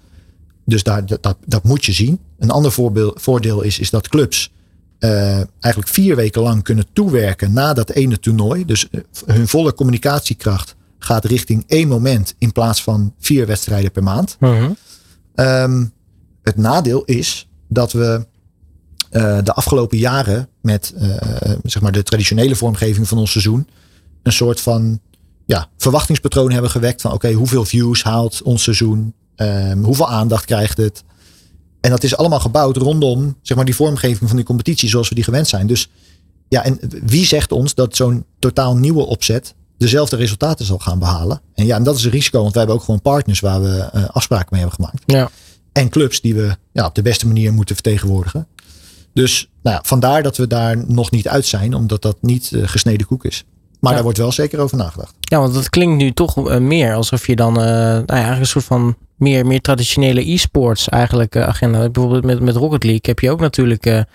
[0.66, 2.20] Dus daar, dat, dat, dat moet je zien.
[2.38, 4.52] Een ander voorbeeld, voordeel is, is dat clubs
[5.00, 8.66] uh, eigenlijk vier weken lang kunnen toewerken na dat ene toernooi.
[8.66, 14.04] Dus uh, hun volle communicatiekracht gaat richting één moment in plaats van vier wedstrijden per
[14.04, 14.38] maand.
[14.40, 14.76] Mm-hmm.
[15.36, 15.92] Um,
[16.44, 18.28] het nadeel is dat we
[19.12, 20.94] uh, de afgelopen jaren met
[21.64, 23.68] zeg maar de traditionele vormgeving van ons seizoen
[24.24, 25.00] een soort van
[25.50, 29.14] ja, verwachtingspatroon hebben gewekt van oké, okay, hoeveel views haalt ons seizoen?
[29.36, 31.04] Um, hoeveel aandacht krijgt het?
[31.82, 35.16] En dat is allemaal gebouwd rondom zeg maar, die vormgeving van die competitie zoals we
[35.16, 35.68] die gewend zijn.
[35.68, 35.90] Dus
[36.48, 41.42] ja, en wie zegt ons dat zo'n totaal nieuwe opzet dezelfde resultaten zal gaan behalen?
[41.54, 43.90] En ja, en dat is een risico, want wij hebben ook gewoon partners waar we
[43.96, 45.04] uh, afspraken mee hebben gemaakt.
[45.06, 45.30] Ja
[45.80, 48.48] en clubs die we ja, op de beste manier moeten vertegenwoordigen.
[49.14, 52.68] Dus nou ja, vandaar dat we daar nog niet uit zijn, omdat dat niet uh,
[52.68, 53.46] gesneden koek is.
[53.80, 53.96] Maar ja.
[53.96, 55.14] daar wordt wel zeker over nagedacht.
[55.20, 58.40] Ja, want dat klinkt nu toch uh, meer alsof je dan uh, nou ja, eigenlijk
[58.40, 61.90] een soort van meer, meer traditionele e-sports eigenlijk agenda.
[61.90, 64.06] Bijvoorbeeld met, met Rocket League heb je ook natuurlijk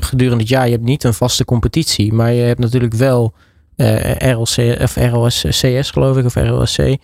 [0.00, 3.32] gedurende het jaar, je hebt niet een vaste competitie, maar je hebt natuurlijk wel
[4.18, 6.96] RLC of ROSCS geloof ik, of ROSC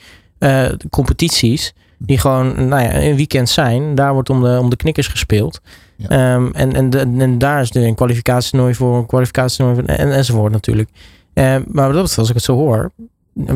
[0.91, 3.95] competities die gewoon nou ja, een weekend zijn.
[3.95, 5.61] Daar wordt om de, om de knikkers gespeeld.
[5.97, 6.35] Ja.
[6.35, 10.13] Um, en, en, de, en daar is er een kwalificatietoernooi voor, een kwalificatietoernooi voor, en,
[10.13, 10.91] enzovoort natuurlijk.
[11.39, 12.93] Uh, maar dat betreft, als ik het zo hoor,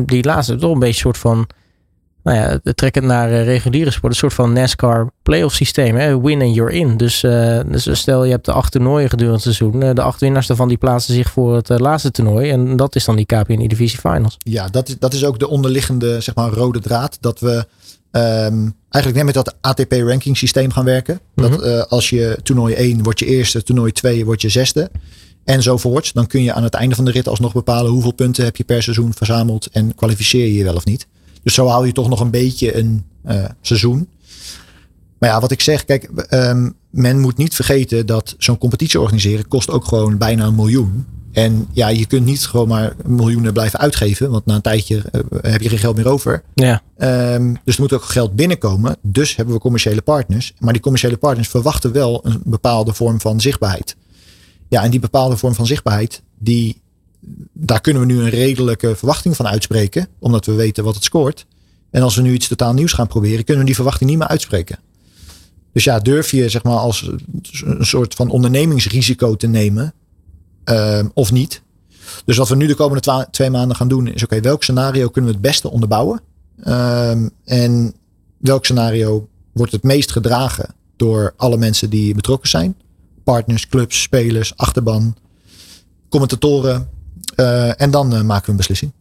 [0.05, 1.47] die laatste toch een beetje een soort van,
[2.23, 5.95] nou ja, het trekken naar uh, reguliere sport, een soort van NASCAR playoff systeem.
[5.95, 6.21] Hè?
[6.21, 6.97] Win and you're in.
[6.97, 9.79] Dus, uh, dus stel je hebt de acht toernooien gedurende het seizoen.
[9.95, 12.49] De acht winnaars daarvan die plaatsen zich voor het laatste toernooi.
[12.49, 14.37] En dat is dan die KPN Divisie Finals.
[14.37, 17.17] Ja, dat is, dat is ook de onderliggende, zeg maar, rode draad.
[17.19, 17.65] Dat we
[18.11, 21.19] Um, eigenlijk net met dat ATP ranking systeem gaan werken.
[21.35, 24.91] Dat uh, als je toernooi 1 wordt je eerste, toernooi 2 wordt je zesde.
[25.43, 26.13] Enzovoorts.
[26.13, 28.63] Dan kun je aan het einde van de rit alsnog bepalen hoeveel punten heb je
[28.63, 31.07] per seizoen verzameld en kwalificeer je je wel of niet.
[31.43, 34.07] Dus zo hou je toch nog een beetje een uh, seizoen.
[35.19, 39.47] Maar ja, wat ik zeg, kijk, um, men moet niet vergeten dat zo'n competitie organiseren
[39.47, 41.05] kost ook gewoon bijna een miljoen.
[41.31, 44.31] En ja, je kunt niet gewoon maar miljoenen blijven uitgeven.
[44.31, 46.43] Want na een tijdje uh, heb je geen geld meer over.
[46.53, 46.81] Ja.
[47.33, 48.97] Um, dus er moet ook geld binnenkomen.
[49.01, 50.53] Dus hebben we commerciële partners.
[50.59, 53.95] Maar die commerciële partners verwachten wel een bepaalde vorm van zichtbaarheid.
[54.71, 56.81] Ja, en die bepaalde vorm van zichtbaarheid, die,
[57.53, 60.07] daar kunnen we nu een redelijke verwachting van uitspreken.
[60.19, 61.45] Omdat we weten wat het scoort.
[61.89, 64.27] En als we nu iets totaal nieuws gaan proberen, kunnen we die verwachting niet meer
[64.27, 64.79] uitspreken.
[65.73, 67.11] Dus ja, durf je zeg maar als
[67.63, 69.93] een soort van ondernemingsrisico te nemen
[70.65, 71.61] uh, of niet.
[72.25, 75.31] Dus wat we nu de komende twee maanden gaan doen is: oké, welk scenario kunnen
[75.31, 76.21] we het beste onderbouwen?
[76.67, 77.93] Um, en
[78.37, 82.75] welk scenario wordt het meest gedragen door alle mensen die betrokken zijn?
[83.23, 85.15] Partners, clubs, spelers, achterban,
[86.09, 86.89] commentatoren.
[87.35, 88.91] Uh, en dan uh, maken we een beslissing.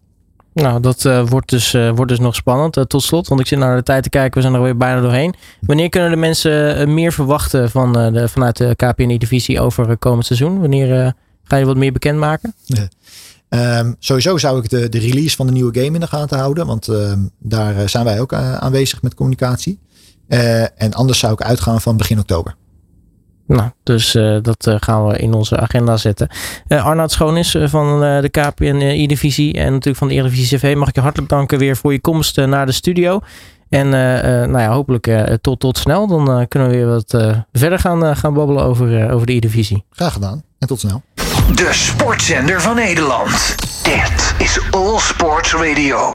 [0.52, 2.88] Nou, dat uh, wordt, dus, wordt dus nog spannend.
[2.88, 4.34] tot slot, want ik zit naar de tijd te kijken.
[4.34, 5.34] We zijn er weer bijna doorheen.
[5.60, 10.60] Wanneer kunnen de mensen meer verwachten van, de, vanuit de KPNI-divisie over komend seizoen?
[10.60, 11.14] Wanneer
[11.44, 12.54] ga je wat meer bekendmaken?
[12.64, 12.88] Ja.
[13.78, 16.66] Um, sowieso zou ik de, de release van de nieuwe game in de gaten houden.
[16.66, 19.78] Want uh, daar zijn wij ook aanwezig met communicatie.
[20.76, 22.54] En anders zou ik uitgaan van begin oktober.
[23.50, 26.28] Nou, dus uh, dat uh, gaan we in onze agenda zetten.
[26.68, 30.74] Uh, Arnoud Schoonis van de KPN E-divisie en natuurlijk van de Eredivisie CV.
[30.76, 33.20] Mag ik je hartelijk danken weer voor je komst naar de studio.
[33.68, 36.06] En nou ja, hopelijk tot, tot snel.
[36.06, 39.84] Dan kunnen we weer wat verder gaan, gaan babbelen over, over de E-divisie.
[39.90, 41.02] Graag gedaan en tot snel.
[41.54, 43.54] De sportzender van Nederland.
[43.82, 46.08] Dit is All Sports Radio.